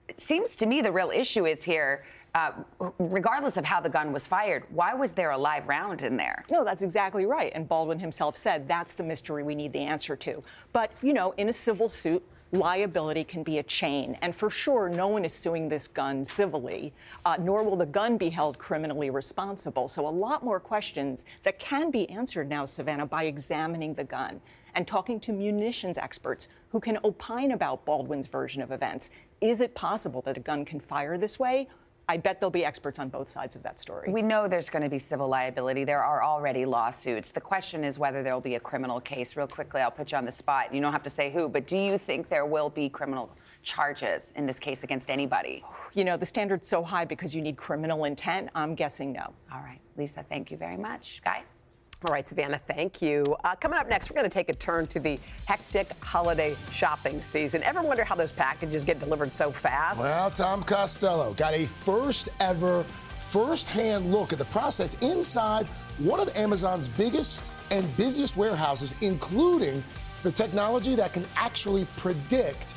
It 0.08 0.20
seems 0.20 0.56
to 0.56 0.66
me 0.66 0.82
the 0.82 0.92
real 0.92 1.10
issue 1.10 1.46
is 1.46 1.62
here 1.62 2.04
uh, 2.34 2.50
regardless 2.98 3.56
of 3.56 3.64
how 3.64 3.80
the 3.80 3.88
gun 3.88 4.12
was 4.12 4.26
fired, 4.26 4.64
why 4.70 4.92
was 4.92 5.12
there 5.12 5.30
a 5.30 5.38
live 5.38 5.68
round 5.68 6.02
in 6.02 6.16
there? 6.16 6.44
No, 6.50 6.64
that's 6.64 6.82
exactly 6.82 7.26
right. 7.26 7.52
And 7.54 7.68
Baldwin 7.68 8.00
himself 8.00 8.36
said 8.36 8.66
that's 8.66 8.92
the 8.92 9.04
mystery 9.04 9.44
we 9.44 9.54
need 9.54 9.72
the 9.72 9.80
answer 9.80 10.16
to. 10.16 10.42
But, 10.72 10.90
you 11.00 11.12
know, 11.12 11.32
in 11.36 11.48
a 11.48 11.52
civil 11.52 11.88
suit, 11.88 12.24
liability 12.54 13.24
can 13.24 13.42
be 13.42 13.58
a 13.58 13.62
chain. 13.62 14.16
And 14.22 14.34
for 14.34 14.48
sure, 14.50 14.88
no 14.88 15.08
one 15.08 15.24
is 15.24 15.32
suing 15.32 15.68
this 15.68 15.86
gun 15.86 16.24
civilly, 16.24 16.92
uh, 17.24 17.36
nor 17.38 17.62
will 17.62 17.76
the 17.76 17.86
gun 17.86 18.16
be 18.16 18.30
held 18.30 18.58
criminally 18.58 19.10
responsible. 19.10 19.88
So, 19.88 20.06
a 20.06 20.08
lot 20.08 20.44
more 20.44 20.60
questions 20.60 21.24
that 21.42 21.58
can 21.58 21.90
be 21.90 22.08
answered 22.08 22.48
now, 22.48 22.64
Savannah, 22.64 23.06
by 23.06 23.24
examining 23.24 23.94
the 23.94 24.04
gun 24.04 24.40
and 24.74 24.86
talking 24.86 25.20
to 25.20 25.32
munitions 25.32 25.98
experts 25.98 26.48
who 26.70 26.80
can 26.80 26.98
opine 27.04 27.52
about 27.52 27.84
Baldwin's 27.84 28.26
version 28.26 28.62
of 28.62 28.72
events. 28.72 29.10
Is 29.40 29.60
it 29.60 29.74
possible 29.74 30.22
that 30.22 30.36
a 30.36 30.40
gun 30.40 30.64
can 30.64 30.80
fire 30.80 31.16
this 31.18 31.38
way? 31.38 31.68
I 32.08 32.18
bet 32.18 32.38
there'll 32.38 32.50
be 32.50 32.64
experts 32.64 32.98
on 32.98 33.08
both 33.08 33.28
sides 33.28 33.56
of 33.56 33.62
that 33.62 33.78
story. 33.78 34.10
We 34.10 34.20
know 34.20 34.46
there's 34.46 34.68
going 34.68 34.82
to 34.82 34.90
be 34.90 34.98
civil 34.98 35.26
liability. 35.26 35.84
There 35.84 36.02
are 36.02 36.22
already 36.22 36.66
lawsuits. 36.66 37.30
The 37.30 37.40
question 37.40 37.82
is 37.82 37.98
whether 37.98 38.22
there'll 38.22 38.40
be 38.40 38.56
a 38.56 38.60
criminal 38.60 39.00
case. 39.00 39.36
Real 39.36 39.46
quickly, 39.46 39.80
I'll 39.80 39.90
put 39.90 40.12
you 40.12 40.18
on 40.18 40.26
the 40.26 40.32
spot. 40.32 40.74
You 40.74 40.82
don't 40.82 40.92
have 40.92 41.02
to 41.04 41.10
say 41.10 41.30
who, 41.30 41.48
but 41.48 41.66
do 41.66 41.78
you 41.78 41.96
think 41.96 42.28
there 42.28 42.44
will 42.44 42.68
be 42.68 42.88
criminal 42.88 43.30
charges 43.62 44.32
in 44.36 44.44
this 44.44 44.58
case 44.58 44.84
against 44.84 45.08
anybody? 45.08 45.62
You 45.94 46.04
know, 46.04 46.16
the 46.16 46.26
standard's 46.26 46.68
so 46.68 46.82
high 46.82 47.06
because 47.06 47.34
you 47.34 47.40
need 47.40 47.56
criminal 47.56 48.04
intent. 48.04 48.50
I'm 48.54 48.74
guessing 48.74 49.12
no. 49.12 49.32
All 49.56 49.64
right. 49.64 49.80
Lisa, 49.96 50.22
thank 50.28 50.50
you 50.50 50.56
very 50.58 50.76
much. 50.76 51.22
Guys? 51.24 51.62
All 52.04 52.12
right, 52.12 52.28
Savannah, 52.28 52.60
thank 52.66 53.00
you. 53.00 53.24
Uh, 53.44 53.54
coming 53.54 53.78
up 53.78 53.88
next, 53.88 54.10
we're 54.10 54.16
going 54.16 54.28
to 54.28 54.34
take 54.34 54.50
a 54.50 54.54
turn 54.54 54.86
to 54.88 55.00
the 55.00 55.18
hectic 55.46 55.90
holiday 56.02 56.54
shopping 56.70 57.18
season. 57.18 57.62
Ever 57.62 57.80
wonder 57.80 58.04
how 58.04 58.14
those 58.14 58.30
packages 58.30 58.84
get 58.84 58.98
delivered 58.98 59.32
so 59.32 59.50
fast? 59.50 60.02
Well, 60.02 60.30
Tom 60.30 60.62
Costello 60.62 61.32
got 61.32 61.54
a 61.54 61.64
first 61.64 62.28
ever, 62.40 62.82
first 62.82 63.70
hand 63.70 64.12
look 64.12 64.34
at 64.34 64.38
the 64.38 64.44
process 64.46 64.98
inside 65.00 65.64
one 65.96 66.20
of 66.20 66.28
Amazon's 66.36 66.88
biggest 66.88 67.50
and 67.70 67.96
busiest 67.96 68.36
warehouses, 68.36 68.94
including 69.00 69.82
the 70.24 70.30
technology 70.30 70.94
that 70.96 71.14
can 71.14 71.24
actually 71.36 71.86
predict 71.96 72.72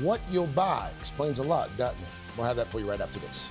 what 0.00 0.22
you'll 0.30 0.46
buy. 0.46 0.88
Explains 0.98 1.38
a 1.38 1.42
lot, 1.42 1.68
doesn't 1.76 2.00
it? 2.00 2.08
We'll 2.34 2.46
have 2.46 2.56
that 2.56 2.68
for 2.68 2.80
you 2.80 2.88
right 2.88 3.00
after 3.00 3.18
this. 3.18 3.50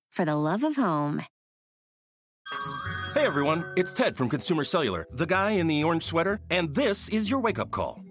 for 0.11 0.25
the 0.25 0.35
love 0.35 0.63
of 0.63 0.75
home. 0.75 1.23
Hey 3.13 3.25
everyone, 3.25 3.65
it's 3.75 3.93
Ted 3.93 4.15
from 4.15 4.29
Consumer 4.29 4.63
Cellular, 4.63 5.07
the 5.11 5.25
guy 5.25 5.51
in 5.51 5.67
the 5.67 5.83
orange 5.83 6.03
sweater, 6.03 6.39
and 6.49 6.73
this 6.73 7.09
is 7.09 7.29
your 7.29 7.39
wake 7.39 7.59
up 7.59 7.71
call. 7.71 8.10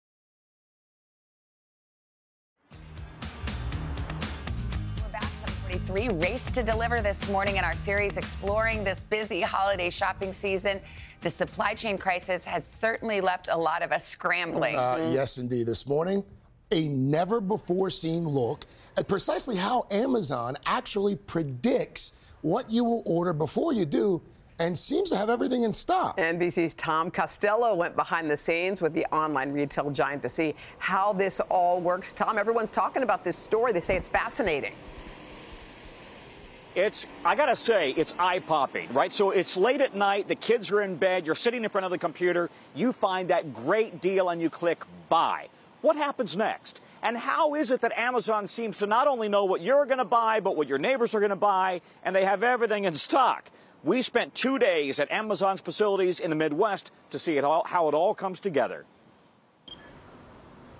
Three 5.91 6.07
race 6.07 6.49
to 6.51 6.63
deliver 6.63 7.01
this 7.01 7.27
morning 7.27 7.57
in 7.57 7.65
our 7.65 7.75
series 7.75 8.15
exploring 8.15 8.85
this 8.85 9.03
busy 9.03 9.41
holiday 9.41 9.89
shopping 9.89 10.31
season. 10.31 10.79
The 11.19 11.29
supply 11.29 11.73
chain 11.73 11.97
crisis 11.97 12.45
has 12.45 12.65
certainly 12.65 13.19
left 13.19 13.49
a 13.51 13.57
lot 13.57 13.81
of 13.81 13.91
us 13.91 14.07
scrambling. 14.07 14.77
Uh, 14.77 15.11
yes, 15.13 15.37
indeed. 15.37 15.67
This 15.67 15.85
morning, 15.85 16.23
a 16.71 16.87
never 16.87 17.41
before 17.41 17.89
seen 17.89 18.25
look 18.25 18.65
at 18.95 19.09
precisely 19.09 19.57
how 19.57 19.85
Amazon 19.91 20.55
actually 20.65 21.17
predicts 21.17 22.13
what 22.39 22.71
you 22.71 22.85
will 22.85 23.03
order 23.05 23.33
before 23.33 23.73
you 23.73 23.83
do 23.83 24.21
and 24.59 24.77
seems 24.77 25.09
to 25.09 25.17
have 25.17 25.29
everything 25.29 25.63
in 25.63 25.73
stock. 25.73 26.17
NBC's 26.17 26.73
Tom 26.75 27.11
Costello 27.11 27.75
went 27.75 27.97
behind 27.97 28.31
the 28.31 28.37
scenes 28.37 28.81
with 28.81 28.93
the 28.93 29.05
online 29.07 29.51
retail 29.51 29.91
giant 29.91 30.21
to 30.21 30.29
see 30.29 30.55
how 30.77 31.11
this 31.11 31.41
all 31.49 31.81
works. 31.81 32.13
Tom, 32.13 32.37
everyone's 32.37 32.71
talking 32.71 33.03
about 33.03 33.25
this 33.25 33.35
story. 33.35 33.73
They 33.73 33.81
say 33.81 33.97
it's 33.97 34.07
fascinating. 34.07 34.71
It's, 36.73 37.05
I 37.25 37.35
gotta 37.35 37.55
say, 37.55 37.91
it's 37.91 38.15
eye 38.17 38.39
popping, 38.39 38.93
right? 38.93 39.11
So 39.11 39.31
it's 39.31 39.57
late 39.57 39.81
at 39.81 39.93
night, 39.93 40.29
the 40.29 40.35
kids 40.35 40.71
are 40.71 40.81
in 40.81 40.95
bed, 40.95 41.25
you're 41.25 41.35
sitting 41.35 41.63
in 41.63 41.69
front 41.69 41.83
of 41.83 41.91
the 41.91 41.97
computer, 41.97 42.49
you 42.73 42.93
find 42.93 43.29
that 43.29 43.53
great 43.53 43.99
deal 43.99 44.29
and 44.29 44.41
you 44.41 44.49
click 44.49 44.85
buy. 45.09 45.49
What 45.81 45.97
happens 45.97 46.37
next? 46.37 46.79
And 47.03 47.17
how 47.17 47.55
is 47.55 47.71
it 47.71 47.81
that 47.81 47.97
Amazon 47.97 48.47
seems 48.47 48.77
to 48.77 48.87
not 48.87 49.07
only 49.07 49.27
know 49.27 49.43
what 49.43 49.61
you're 49.61 49.85
to 49.85 50.05
buy, 50.05 50.39
but 50.39 50.55
what 50.55 50.67
your 50.67 50.77
neighbors 50.77 51.13
are 51.15 51.19
to 51.27 51.35
buy, 51.35 51.81
and 52.03 52.15
they 52.15 52.23
have 52.23 52.43
everything 52.43 52.85
in 52.85 52.93
stock? 52.93 53.49
We 53.83 54.03
spent 54.03 54.35
two 54.35 54.59
days 54.59 54.99
at 54.99 55.11
Amazon's 55.11 55.59
facilities 55.59 56.19
in 56.19 56.29
the 56.29 56.35
Midwest 56.35 56.91
to 57.09 57.17
see 57.17 57.37
it 57.37 57.43
all, 57.43 57.63
how 57.65 57.87
it 57.89 57.95
all 57.95 58.13
comes 58.13 58.39
together. 58.39 58.85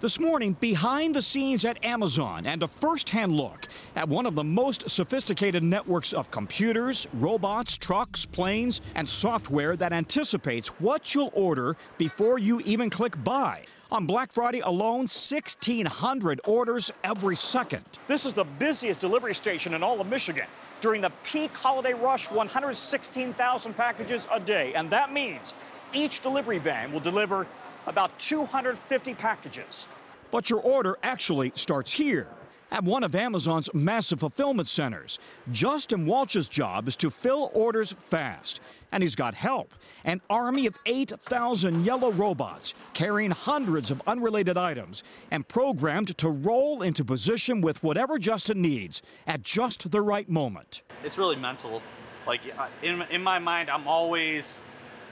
This 0.01 0.19
morning, 0.19 0.53
behind 0.59 1.13
the 1.13 1.21
scenes 1.21 1.63
at 1.63 1.85
Amazon, 1.85 2.47
and 2.47 2.63
a 2.63 2.67
first 2.67 3.07
hand 3.07 3.33
look 3.33 3.67
at 3.95 4.09
one 4.09 4.25
of 4.25 4.33
the 4.33 4.43
most 4.43 4.89
sophisticated 4.89 5.61
networks 5.61 6.11
of 6.11 6.31
computers, 6.31 7.05
robots, 7.13 7.77
trucks, 7.77 8.25
planes, 8.25 8.81
and 8.95 9.07
software 9.07 9.75
that 9.75 9.93
anticipates 9.93 10.69
what 10.79 11.13
you'll 11.13 11.29
order 11.35 11.77
before 11.99 12.39
you 12.39 12.61
even 12.61 12.89
click 12.89 13.23
buy. 13.23 13.63
On 13.91 14.07
Black 14.07 14.31
Friday 14.31 14.61
alone, 14.61 15.01
1,600 15.01 16.41
orders 16.45 16.91
every 17.03 17.35
second. 17.35 17.85
This 18.07 18.25
is 18.25 18.33
the 18.33 18.45
busiest 18.45 19.01
delivery 19.01 19.35
station 19.35 19.75
in 19.75 19.83
all 19.83 20.01
of 20.01 20.07
Michigan. 20.07 20.47
During 20.79 21.01
the 21.01 21.11
peak 21.21 21.53
holiday 21.53 21.93
rush, 21.93 22.31
116,000 22.31 23.77
packages 23.77 24.27
a 24.31 24.39
day. 24.39 24.73
And 24.73 24.89
that 24.89 25.13
means 25.13 25.53
each 25.93 26.21
delivery 26.21 26.57
van 26.57 26.91
will 26.91 27.01
deliver 27.01 27.45
about 27.87 28.17
250 28.19 29.13
packages. 29.15 29.87
But 30.31 30.49
your 30.49 30.59
order 30.59 30.97
actually 31.03 31.51
starts 31.55 31.91
here 31.91 32.27
at 32.71 32.83
one 32.83 33.03
of 33.03 33.13
Amazon's 33.13 33.69
massive 33.73 34.21
fulfillment 34.21 34.67
centers. 34.67 35.19
Justin 35.51 36.05
Walsh's 36.05 36.47
job 36.47 36.87
is 36.87 36.95
to 36.97 37.09
fill 37.09 37.51
orders 37.53 37.91
fast, 37.91 38.61
and 38.91 39.03
he's 39.03 39.15
got 39.15 39.33
help 39.33 39.73
an 40.03 40.21
army 40.29 40.65
of 40.65 40.77
8,000 40.85 41.85
yellow 41.85 42.11
robots 42.11 42.73
carrying 42.93 43.31
hundreds 43.31 43.91
of 43.91 44.01
unrelated 44.07 44.57
items 44.57 45.03
and 45.29 45.47
programmed 45.47 46.17
to 46.17 46.29
roll 46.29 46.81
into 46.81 47.05
position 47.05 47.61
with 47.61 47.83
whatever 47.83 48.17
Justin 48.17 48.61
needs 48.61 49.01
at 49.27 49.43
just 49.43 49.91
the 49.91 50.01
right 50.01 50.27
moment. 50.29 50.81
It's 51.03 51.17
really 51.17 51.35
mental. 51.35 51.81
Like, 52.25 52.41
in, 52.81 53.03
in 53.11 53.21
my 53.21 53.37
mind, 53.37 53.69
I'm 53.69 53.87
always 53.87 54.61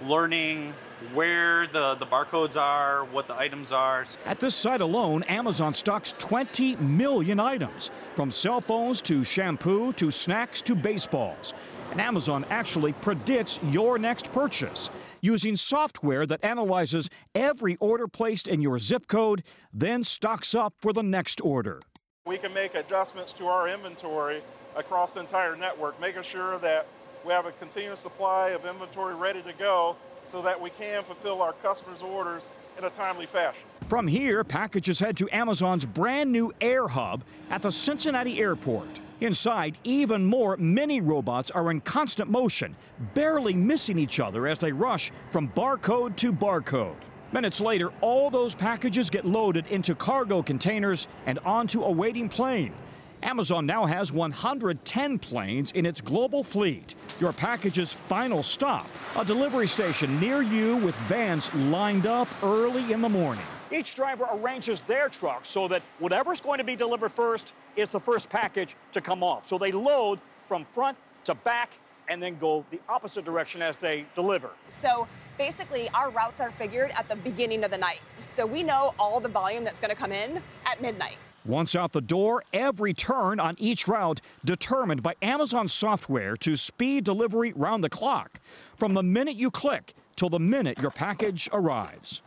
learning 0.02 0.74
where 1.14 1.68
the, 1.68 1.96
the 1.96 2.06
barcodes 2.06 2.60
are, 2.60 3.06
what 3.06 3.28
the 3.28 3.36
items 3.36 3.72
are. 3.72 4.06
At 4.26 4.40
this 4.40 4.56
site 4.56 4.82
alone, 4.82 5.24
Amazon 5.24 5.74
stocks 5.74 6.14
20 6.18 6.76
million 6.78 7.40
items, 7.40 7.90
from 8.16 8.32
cell 8.32 8.62
phones 8.62 9.02
to 9.04 9.24
shampoo 9.24 9.94
to 9.94 10.12
snacks 10.12 10.62
to 10.64 10.76
baseballs. 10.76 11.54
And 11.92 12.00
Amazon 12.00 12.46
actually 12.50 12.94
predicts 12.94 13.60
your 13.64 13.98
next 13.98 14.32
purchase 14.32 14.90
using 15.22 15.56
software 15.56 16.26
that 16.28 16.44
analyzes 16.44 17.10
every 17.34 17.78
order 17.78 18.08
placed 18.08 18.48
in 18.48 18.62
your 18.62 18.78
zip 18.78 19.08
code, 19.08 19.44
then 19.74 20.04
stocks 20.04 20.54
up 20.54 20.74
for 20.78 20.94
the 20.94 21.02
next 21.02 21.42
order. 21.42 21.80
We 22.26 22.38
can 22.38 22.54
make 22.54 22.76
adjustments 22.76 23.34
to 23.34 23.48
our 23.48 23.68
inventory 23.68 24.42
across 24.76 25.14
the 25.14 25.22
entire 25.22 25.56
network, 25.56 26.00
making 26.00 26.24
sure 26.24 26.60
that 26.60 26.86
we 27.26 27.34
have 27.34 27.48
a 27.48 27.52
continuous 27.54 28.00
supply 28.00 28.50
of 28.50 28.66
inventory 28.66 29.16
ready 29.16 29.42
to 29.42 29.54
go 29.54 29.96
so 30.30 30.42
that 30.44 30.62
we 30.62 30.70
can 30.70 31.04
fulfill 31.04 31.42
our 31.42 31.54
customers' 31.54 32.02
orders 32.02 32.50
in 32.78 32.84
a 32.84 32.90
timely 32.92 33.26
fashion. 33.26 33.64
From 33.88 34.08
here, 34.08 34.44
packages 34.44 35.00
head 35.00 35.18
to 35.18 35.30
Amazon's 35.36 35.86
brand 35.86 36.32
new 36.32 36.54
Air 36.62 36.88
Hub 36.88 37.24
at 37.50 37.64
the 37.64 37.72
Cincinnati 37.72 38.40
Airport. 38.40 38.88
Inside, 39.22 39.78
even 39.84 40.24
more 40.24 40.56
mini 40.58 41.02
robots 41.02 41.52
are 41.52 41.72
in 41.72 41.82
constant 41.82 42.30
motion, 42.30 42.76
barely 43.14 43.54
missing 43.54 43.98
each 43.98 44.20
other 44.20 44.48
as 44.48 44.60
they 44.60 44.72
rush 44.72 45.12
from 45.32 45.50
barcode 45.50 46.16
to 46.18 46.32
barcode. 46.32 46.96
Minutes 47.32 47.60
later, 47.60 47.92
all 48.02 48.30
those 48.30 48.56
packages 48.56 49.10
get 49.10 49.26
loaded 49.26 49.68
into 49.68 49.94
cargo 49.94 50.42
containers 50.42 51.08
and 51.26 51.38
onto 51.40 51.84
a 51.84 51.92
waiting 51.92 52.30
plane. 52.30 52.74
Amazon 53.24 53.66
now 53.66 53.86
has 53.86 54.12
110 54.14 55.20
planes 55.20 55.72
in 55.74 55.86
its 55.86 56.00
global 56.00 56.44
fleet. 56.44 56.96
Your 57.20 57.34
package's 57.34 57.92
final 57.92 58.44
stop, 58.44 58.88
a 59.18 59.26
delivery 59.26 59.68
station 59.68 60.20
near 60.20 60.42
you 60.42 60.78
with 60.78 60.96
vans 61.08 61.54
lined 61.56 62.08
up 62.08 62.28
early 62.42 62.94
in 62.94 63.02
the 63.02 63.10
morning. 63.10 63.44
Each 63.72 63.94
driver 63.94 64.28
arranges 64.32 64.80
their 64.82 65.10
truck 65.10 65.46
so 65.46 65.68
that 65.68 65.84
whatever's 66.00 66.42
going 66.42 66.58
to 66.58 66.64
be 66.64 66.76
delivered 66.76 67.12
first 67.12 67.54
is 67.76 67.90
the 67.90 68.00
first 68.00 68.30
package 68.30 68.76
to 68.94 69.02
come 69.02 69.22
off. 69.22 69.46
So 69.48 69.58
they 69.58 69.72
load 69.72 70.20
from 70.48 70.66
front 70.66 70.98
to 71.26 71.36
back 71.36 71.72
and 72.08 72.24
then 72.24 72.38
go 72.40 72.66
the 72.72 72.80
opposite 72.90 73.26
direction 73.26 73.62
as 73.62 73.78
they 73.78 74.06
deliver. 74.16 74.50
So 74.70 75.08
basically, 75.38 75.88
our 75.90 76.10
routes 76.10 76.42
are 76.42 76.52
figured 76.52 76.92
at 76.98 77.08
the 77.08 77.16
beginning 77.18 77.64
of 77.64 77.70
the 77.70 77.78
night. 77.78 78.02
So 78.28 78.46
we 78.46 78.64
know 78.64 78.96
all 78.98 79.20
the 79.20 79.30
volume 79.30 79.64
that's 79.64 79.80
going 79.80 79.92
to 79.92 79.96
come 79.96 80.12
in 80.12 80.42
at 80.66 80.82
midnight. 80.82 81.18
Once 81.46 81.76
out 81.76 81.94
the 81.94 82.02
door, 82.02 82.44
every 82.54 82.94
turn 82.94 83.40
on 83.40 83.54
each 83.58 83.88
route 83.88 84.20
determined 84.44 85.02
by 85.02 85.16
Amazon 85.22 85.68
software 85.68 86.36
to 86.36 86.58
speed 86.58 87.04
delivery 87.04 87.54
round 87.54 87.84
the 87.84 87.90
clock, 87.90 88.40
from 88.78 88.94
the 88.94 89.04
minute 89.04 89.36
you 89.36 89.50
click 89.50 89.94
till 90.16 90.30
the 90.30 90.40
minute 90.40 90.80
your 90.80 90.92
package 90.92 91.50
arrives. 91.54 92.22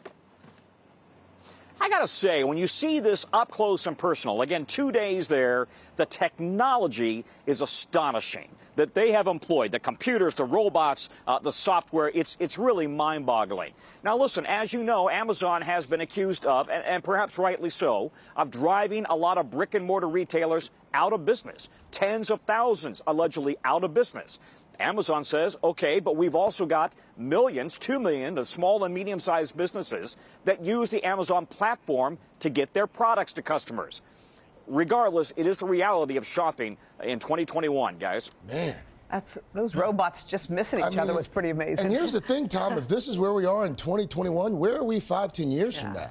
I 1.82 1.88
gotta 1.88 2.06
say, 2.06 2.44
when 2.44 2.58
you 2.58 2.68
see 2.68 3.00
this 3.00 3.26
up 3.32 3.50
close 3.50 3.88
and 3.88 3.98
personal, 3.98 4.42
again, 4.42 4.66
two 4.66 4.92
days 4.92 5.26
there, 5.26 5.66
the 5.96 6.06
technology 6.06 7.24
is 7.44 7.60
astonishing 7.60 8.48
that 8.76 8.94
they 8.94 9.10
have 9.10 9.26
employed 9.26 9.72
the 9.72 9.80
computers, 9.80 10.34
the 10.34 10.44
robots, 10.44 11.10
uh, 11.26 11.40
the 11.40 11.50
software. 11.50 12.12
It's, 12.14 12.36
it's 12.38 12.56
really 12.56 12.86
mind 12.86 13.26
boggling. 13.26 13.72
Now, 14.04 14.16
listen, 14.16 14.46
as 14.46 14.72
you 14.72 14.84
know, 14.84 15.10
Amazon 15.10 15.60
has 15.60 15.84
been 15.84 16.00
accused 16.00 16.46
of, 16.46 16.70
and, 16.70 16.84
and 16.84 17.02
perhaps 17.02 17.36
rightly 17.36 17.68
so, 17.68 18.12
of 18.36 18.52
driving 18.52 19.04
a 19.10 19.16
lot 19.16 19.36
of 19.36 19.50
brick 19.50 19.74
and 19.74 19.84
mortar 19.84 20.08
retailers 20.08 20.70
out 20.94 21.12
of 21.12 21.24
business. 21.24 21.68
Tens 21.90 22.30
of 22.30 22.40
thousands 22.42 23.02
allegedly 23.08 23.56
out 23.64 23.82
of 23.82 23.92
business. 23.92 24.38
Amazon 24.82 25.24
says, 25.24 25.56
okay, 25.62 26.00
but 26.00 26.16
we've 26.16 26.34
also 26.34 26.66
got 26.66 26.92
millions, 27.16 27.78
two 27.78 27.98
million 27.98 28.38
of 28.38 28.48
small 28.48 28.84
and 28.84 28.92
medium 28.92 29.18
sized 29.18 29.56
businesses 29.56 30.16
that 30.44 30.62
use 30.62 30.90
the 30.90 31.02
Amazon 31.04 31.46
platform 31.46 32.18
to 32.40 32.50
get 32.50 32.72
their 32.72 32.86
products 32.86 33.32
to 33.34 33.42
customers. 33.42 34.02
Regardless, 34.66 35.32
it 35.36 35.46
is 35.46 35.56
the 35.56 35.66
reality 35.66 36.16
of 36.16 36.26
shopping 36.26 36.76
in 37.02 37.18
2021, 37.18 37.98
guys. 37.98 38.30
Man. 38.46 38.74
That's 39.10 39.36
those 39.52 39.74
robots 39.74 40.24
just 40.24 40.48
missing 40.48 40.78
each 40.78 40.86
I 40.86 40.90
mean, 40.90 40.98
other 41.00 41.12
was 41.12 41.26
pretty 41.26 41.50
amazing. 41.50 41.84
And 41.84 41.94
here's 41.94 42.12
the 42.12 42.20
thing, 42.20 42.48
Tom, 42.48 42.78
if 42.78 42.88
this 42.88 43.08
is 43.08 43.18
where 43.18 43.34
we 43.34 43.44
are 43.44 43.66
in 43.66 43.76
2021, 43.76 44.58
where 44.58 44.76
are 44.76 44.84
we 44.84 45.00
five, 45.00 45.34
ten 45.34 45.50
years 45.50 45.76
yeah. 45.76 45.82
from 45.82 45.92
now? 45.92 46.10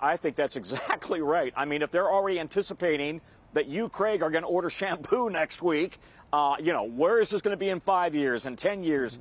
I 0.00 0.16
think 0.16 0.36
that's 0.36 0.56
exactly 0.62 1.20
right. 1.20 1.52
I 1.56 1.64
mean, 1.64 1.82
if 1.82 1.90
they're 1.90 2.10
already 2.10 2.40
anticipating 2.40 3.20
that 3.58 3.66
you, 3.66 3.88
Craig, 3.88 4.22
are 4.22 4.30
going 4.30 4.44
to 4.44 4.48
order 4.48 4.70
shampoo 4.70 5.28
next 5.30 5.62
week. 5.62 5.98
Uh, 6.32 6.54
you 6.60 6.72
know, 6.72 6.84
where 6.84 7.18
is 7.20 7.30
this 7.30 7.42
going 7.42 7.52
to 7.52 7.58
be 7.58 7.70
in 7.70 7.80
five 7.80 8.14
years 8.14 8.46
and 8.46 8.56
ten 8.56 8.84
years? 8.84 9.18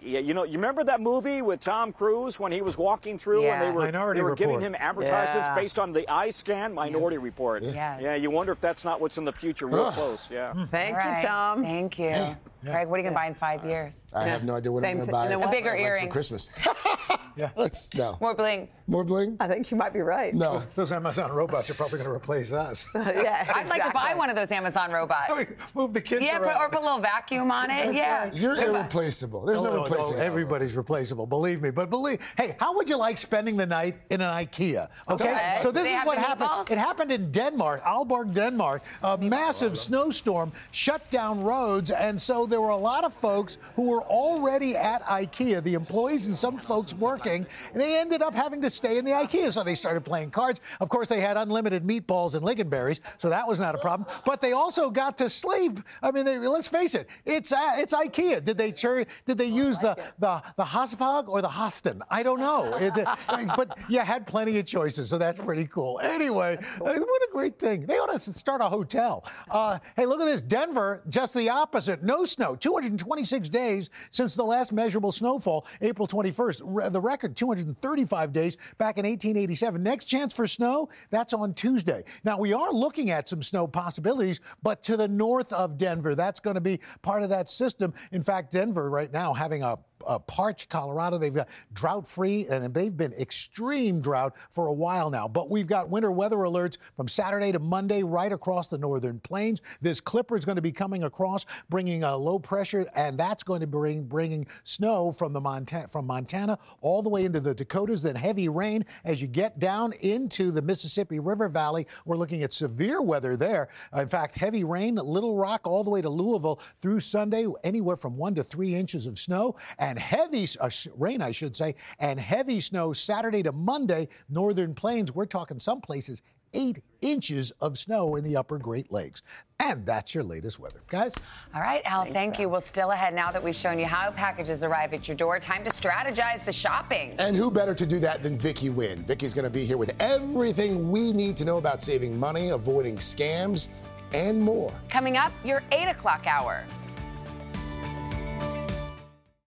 Yeah, 0.00 0.20
you 0.20 0.32
know, 0.34 0.44
you 0.44 0.52
remember 0.52 0.84
that 0.84 1.00
movie 1.00 1.42
with 1.42 1.58
Tom 1.60 1.92
Cruise 1.92 2.38
when 2.38 2.52
he 2.52 2.62
was 2.62 2.78
walking 2.78 3.18
through 3.18 3.42
yeah. 3.42 3.54
and 3.54 3.62
they 3.62 3.72
were, 3.74 3.86
Minority 3.86 4.18
they 4.18 4.22
were 4.22 4.30
Report. 4.30 4.50
giving 4.50 4.60
him 4.60 4.76
advertisements 4.78 5.48
yeah. 5.48 5.54
based 5.54 5.78
on 5.78 5.92
the 5.92 6.08
eye 6.08 6.30
scan 6.30 6.72
Minority 6.72 7.16
yeah. 7.16 7.22
Report. 7.22 7.62
Yes. 7.64 8.00
Yeah, 8.00 8.14
you 8.14 8.30
wonder 8.30 8.52
if 8.52 8.60
that's 8.60 8.84
not 8.84 9.00
what's 9.00 9.18
in 9.18 9.24
the 9.24 9.32
future 9.32 9.66
real 9.66 9.90
close. 9.90 10.30
Yeah. 10.30 10.52
Thank 10.66 10.96
right. 10.96 11.20
you, 11.20 11.26
Tom. 11.26 11.62
Thank 11.64 11.98
you. 11.98 12.36
Yeah. 12.62 12.72
Craig, 12.72 12.88
what 12.88 12.96
are 12.96 12.98
you 12.98 13.02
going 13.04 13.14
to 13.14 13.18
buy 13.18 13.26
in 13.26 13.34
five 13.34 13.64
years? 13.64 14.04
I 14.14 14.26
have 14.26 14.44
no 14.44 14.56
idea 14.56 14.72
what 14.72 14.82
Same 14.82 15.00
I'm 15.00 15.06
going 15.06 15.28
to 15.28 15.38
buy. 15.38 15.48
A 15.48 15.50
bigger 15.50 15.70
like 15.70 15.80
earring. 15.80 16.06
for 16.06 16.12
Christmas. 16.12 16.48
yeah. 17.36 17.50
Let's 17.56 17.94
no. 17.94 18.16
More 18.20 18.34
bling. 18.34 18.68
More 18.88 19.04
bling? 19.04 19.36
I 19.38 19.46
think 19.46 19.70
you 19.70 19.76
might 19.76 19.92
be 19.92 20.00
right. 20.00 20.34
No. 20.34 20.62
Those 20.74 20.90
Amazon 20.92 21.30
robots 21.30 21.70
are 21.70 21.74
probably 21.74 21.98
going 21.98 22.10
to 22.10 22.14
replace 22.16 22.52
us. 22.52 22.86
yeah. 22.94 23.02
I'd 23.02 23.62
exactly. 23.62 23.68
like 23.68 23.84
to 23.84 23.92
buy 23.92 24.14
one 24.14 24.30
of 24.30 24.36
those 24.36 24.50
Amazon 24.50 24.90
robots. 24.90 25.26
I 25.32 25.36
mean, 25.38 25.46
move 25.74 25.94
the 25.94 26.00
kids 26.00 26.22
yeah, 26.22 26.38
around. 26.38 26.52
put, 26.54 26.60
or 26.60 26.68
put 26.70 26.80
a 26.80 26.84
little 26.84 27.00
vacuum 27.00 27.50
on 27.50 27.70
it. 27.70 27.94
yeah. 27.94 28.30
You're 28.32 28.56
irreplaceable. 28.56 29.44
There's 29.44 29.62
no, 29.62 29.70
oh, 29.70 29.76
no 29.76 29.82
replacing 29.84 30.16
no, 30.16 30.22
Everybody's 30.22 30.76
replaceable, 30.76 31.26
believe 31.26 31.62
me. 31.62 31.70
But 31.70 31.90
believe, 31.90 32.20
hey, 32.36 32.56
how 32.58 32.74
would 32.76 32.88
you 32.88 32.96
like 32.96 33.18
spending 33.18 33.56
the 33.56 33.66
night 33.66 33.96
in 34.10 34.20
an 34.20 34.30
IKEA? 34.30 34.88
Okay, 35.08 35.28
Okay. 35.32 35.58
so 35.62 35.70
this 35.70 35.84
They 35.84 35.94
is 35.94 36.06
what 36.06 36.18
happened. 36.18 36.48
meatballs? 36.50 36.70
It 36.70 36.78
happened 36.78 37.12
in 37.12 37.30
Denmark, 37.30 37.82
Aalborg, 37.84 38.32
Denmark. 38.34 38.82
A 39.02 39.18
massive 39.18 39.78
snowstorm 39.78 40.52
shut 40.70 41.08
down 41.10 41.42
roads, 41.42 41.90
and 41.90 42.20
so 42.20 42.46
there 42.48 42.60
were 42.60 42.70
a 42.70 42.76
lot 42.76 43.04
of 43.04 43.12
folks 43.12 43.58
who 43.76 43.90
were 43.90 44.02
already 44.02 44.76
at 44.76 45.02
IKEA, 45.02 45.62
the 45.62 45.74
employees 45.74 46.26
and 46.26 46.36
some 46.36 46.58
folks 46.58 46.94
working, 46.94 47.46
and 47.72 47.80
they 47.80 47.98
ended 47.98 48.22
up 48.22 48.34
having 48.34 48.60
to 48.62 48.70
stay 48.70 48.98
in 48.98 49.04
the 49.04 49.12
IKEA. 49.12 49.52
So 49.52 49.62
they 49.62 49.74
started 49.74 50.04
playing 50.04 50.30
cards. 50.30 50.60
Of 50.80 50.88
course, 50.88 51.08
they 51.08 51.20
had 51.20 51.36
unlimited 51.36 51.84
meatballs 51.84 52.34
and 52.34 52.44
lingonberries, 52.44 53.00
so 53.18 53.30
that 53.30 53.46
was 53.46 53.60
not 53.60 53.74
a 53.74 53.78
problem. 53.78 54.08
But 54.24 54.40
they 54.40 54.52
also 54.52 54.90
got 54.90 55.18
to 55.18 55.30
sleep. 55.30 55.80
I 56.02 56.10
mean, 56.10 56.24
they, 56.24 56.38
let's 56.38 56.68
face 56.68 56.94
it, 56.94 57.08
it's 57.24 57.52
uh, 57.52 57.74
it's 57.76 57.92
IKEA. 57.92 58.42
Did 58.42 58.58
they 58.58 58.72
chur- 58.72 59.04
did 59.26 59.38
they 59.38 59.46
use 59.46 59.78
the, 59.78 59.96
the 60.18 60.42
the 60.56 60.64
Hasvag 60.64 61.28
or 61.28 61.42
the 61.42 61.48
Hosten? 61.48 62.00
I 62.10 62.22
don't 62.22 62.40
know. 62.40 62.76
It, 62.76 62.92
uh, 62.98 63.54
but 63.56 63.78
you 63.88 64.00
had 64.00 64.26
plenty 64.26 64.58
of 64.58 64.66
choices, 64.66 65.10
so 65.10 65.18
that's 65.18 65.38
pretty 65.38 65.66
cool. 65.66 66.00
Anyway, 66.02 66.56
uh, 66.60 66.78
what 66.80 67.22
a 67.22 67.28
great 67.32 67.58
thing. 67.58 67.86
They 67.86 67.94
ought 67.94 68.12
to 68.12 68.32
start 68.32 68.60
a 68.60 68.68
hotel. 68.68 69.24
Uh, 69.50 69.78
hey, 69.96 70.06
look 70.06 70.20
at 70.20 70.26
this. 70.26 70.42
Denver, 70.42 71.02
just 71.08 71.34
the 71.34 71.48
opposite. 71.48 72.02
No 72.02 72.24
snow. 72.38 72.54
226 72.54 73.48
days 73.48 73.90
since 74.10 74.36
the 74.36 74.44
last 74.44 74.72
measurable 74.72 75.10
snowfall, 75.10 75.66
April 75.80 76.06
21st. 76.06 76.92
the 76.92 77.00
record, 77.00 77.36
235 77.36 78.32
days 78.32 78.56
back 78.78 78.96
in 78.96 79.04
1887. 79.04 79.82
Next 79.82 80.04
chance 80.04 80.32
for 80.32 80.46
snow, 80.46 80.88
that's 81.10 81.32
on 81.32 81.52
Tuesday. 81.52 82.04
Now, 82.22 82.38
we 82.38 82.52
are 82.52 82.72
looking 82.72 83.10
at 83.10 83.28
some 83.28 83.42
snow 83.42 83.66
possibilities, 83.66 84.40
but 84.62 84.84
to 84.84 84.96
the 84.96 85.08
north 85.08 85.52
of 85.52 85.76
Denver, 85.76 86.14
that's 86.14 86.38
going 86.38 86.54
to 86.54 86.60
be 86.60 86.78
part 87.02 87.24
of 87.24 87.30
that 87.30 87.50
system. 87.50 87.92
In 88.12 88.22
fact, 88.22 88.52
Denver 88.52 88.88
right 88.88 89.12
now 89.12 89.32
having 89.32 89.64
a 89.64 89.78
uh, 90.06 90.18
parched 90.20 90.68
Colorado. 90.68 91.18
They've 91.18 91.34
got 91.34 91.48
drought 91.72 92.06
free, 92.06 92.46
and 92.46 92.72
they've 92.74 92.96
been 92.96 93.12
extreme 93.14 94.00
drought 94.00 94.36
for 94.50 94.66
a 94.66 94.72
while 94.72 95.10
now. 95.10 95.28
But 95.28 95.50
we've 95.50 95.66
got 95.66 95.88
winter 95.88 96.10
weather 96.12 96.36
alerts 96.36 96.76
from 96.96 97.08
Saturday 97.08 97.52
to 97.52 97.58
Monday 97.58 98.02
right 98.02 98.32
across 98.32 98.68
the 98.68 98.78
northern 98.78 99.20
plains. 99.20 99.60
This 99.80 100.00
clipper 100.00 100.36
is 100.36 100.44
going 100.44 100.56
to 100.56 100.62
be 100.62 100.72
coming 100.72 101.04
across, 101.04 101.46
bringing 101.68 102.04
a 102.04 102.16
low 102.16 102.38
pressure, 102.38 102.86
and 102.94 103.18
that's 103.18 103.42
going 103.42 103.60
to 103.60 103.66
bring 103.66 104.04
bringing 104.04 104.46
snow 104.64 105.12
from 105.12 105.32
the 105.32 105.40
Montana 105.40 105.88
from 105.88 106.06
Montana 106.06 106.58
all 106.80 107.02
the 107.02 107.08
way 107.08 107.24
into 107.24 107.40
the 107.40 107.54
Dakotas. 107.54 108.02
Then 108.02 108.16
heavy 108.16 108.48
rain 108.48 108.84
as 109.04 109.22
you 109.22 109.28
get 109.28 109.58
down 109.58 109.92
into 110.02 110.50
the 110.50 110.62
Mississippi 110.62 111.20
River 111.20 111.48
Valley. 111.48 111.86
We're 112.04 112.16
looking 112.16 112.42
at 112.42 112.52
severe 112.52 113.00
weather 113.00 113.36
there. 113.36 113.68
Uh, 113.94 114.00
in 114.00 114.08
fact, 114.08 114.34
heavy 114.34 114.64
rain, 114.64 114.96
Little 114.96 115.36
Rock 115.36 115.66
all 115.66 115.84
the 115.84 115.90
way 115.90 116.02
to 116.02 116.08
Louisville 116.08 116.60
through 116.80 117.00
Sunday, 117.00 117.46
anywhere 117.64 117.96
from 117.96 118.16
one 118.16 118.34
to 118.34 118.44
three 118.44 118.74
inches 118.74 119.06
of 119.06 119.18
snow. 119.18 119.54
And 119.78 119.87
and 119.88 119.98
heavy 119.98 120.46
uh, 120.60 120.68
rain, 120.96 121.22
I 121.22 121.32
should 121.32 121.56
say, 121.56 121.74
and 121.98 122.20
heavy 122.20 122.60
snow 122.60 122.92
Saturday 122.92 123.42
to 123.42 123.52
Monday, 123.52 124.08
northern 124.28 124.74
plains. 124.74 125.14
We're 125.14 125.26
talking 125.26 125.58
some 125.58 125.80
places 125.80 126.22
eight 126.54 126.82
inches 127.02 127.50
of 127.60 127.78
snow 127.78 128.16
in 128.16 128.24
the 128.24 128.34
upper 128.34 128.56
Great 128.56 128.90
Lakes. 128.90 129.20
And 129.60 129.84
that's 129.84 130.14
your 130.14 130.24
latest 130.24 130.58
weather. 130.58 130.80
Guys? 130.88 131.12
All 131.54 131.60
right, 131.60 131.82
Al, 131.84 132.04
Thanks, 132.04 132.14
thank 132.14 132.38
you. 132.38 132.48
Well, 132.48 132.62
still 132.62 132.90
ahead 132.90 133.14
now 133.14 133.30
that 133.30 133.42
we've 133.42 133.54
shown 133.54 133.78
you 133.78 133.84
how 133.84 134.10
packages 134.12 134.64
arrive 134.64 134.94
at 134.94 135.06
your 135.06 135.16
door. 135.16 135.38
Time 135.38 135.62
to 135.64 135.70
strategize 135.70 136.42
the 136.46 136.52
shopping. 136.52 137.14
And 137.18 137.36
who 137.36 137.50
better 137.50 137.74
to 137.74 137.84
do 137.84 137.98
that 138.00 138.22
than 138.22 138.38
Vicky 138.38 138.70
Nguyen? 138.70 138.98
Vicky's 139.00 139.34
going 139.34 139.44
to 139.44 139.50
be 139.50 139.64
here 139.66 139.76
with 139.76 139.94
everything 140.00 140.90
we 140.90 141.12
need 141.12 141.36
to 141.36 141.44
know 141.44 141.58
about 141.58 141.82
saving 141.82 142.18
money, 142.18 142.48
avoiding 142.48 142.96
scams, 142.96 143.68
and 144.14 144.40
more. 144.40 144.72
Coming 144.88 145.18
up, 145.18 145.32
your 145.44 145.62
8 145.70 145.88
o'clock 145.88 146.26
hour. 146.26 146.64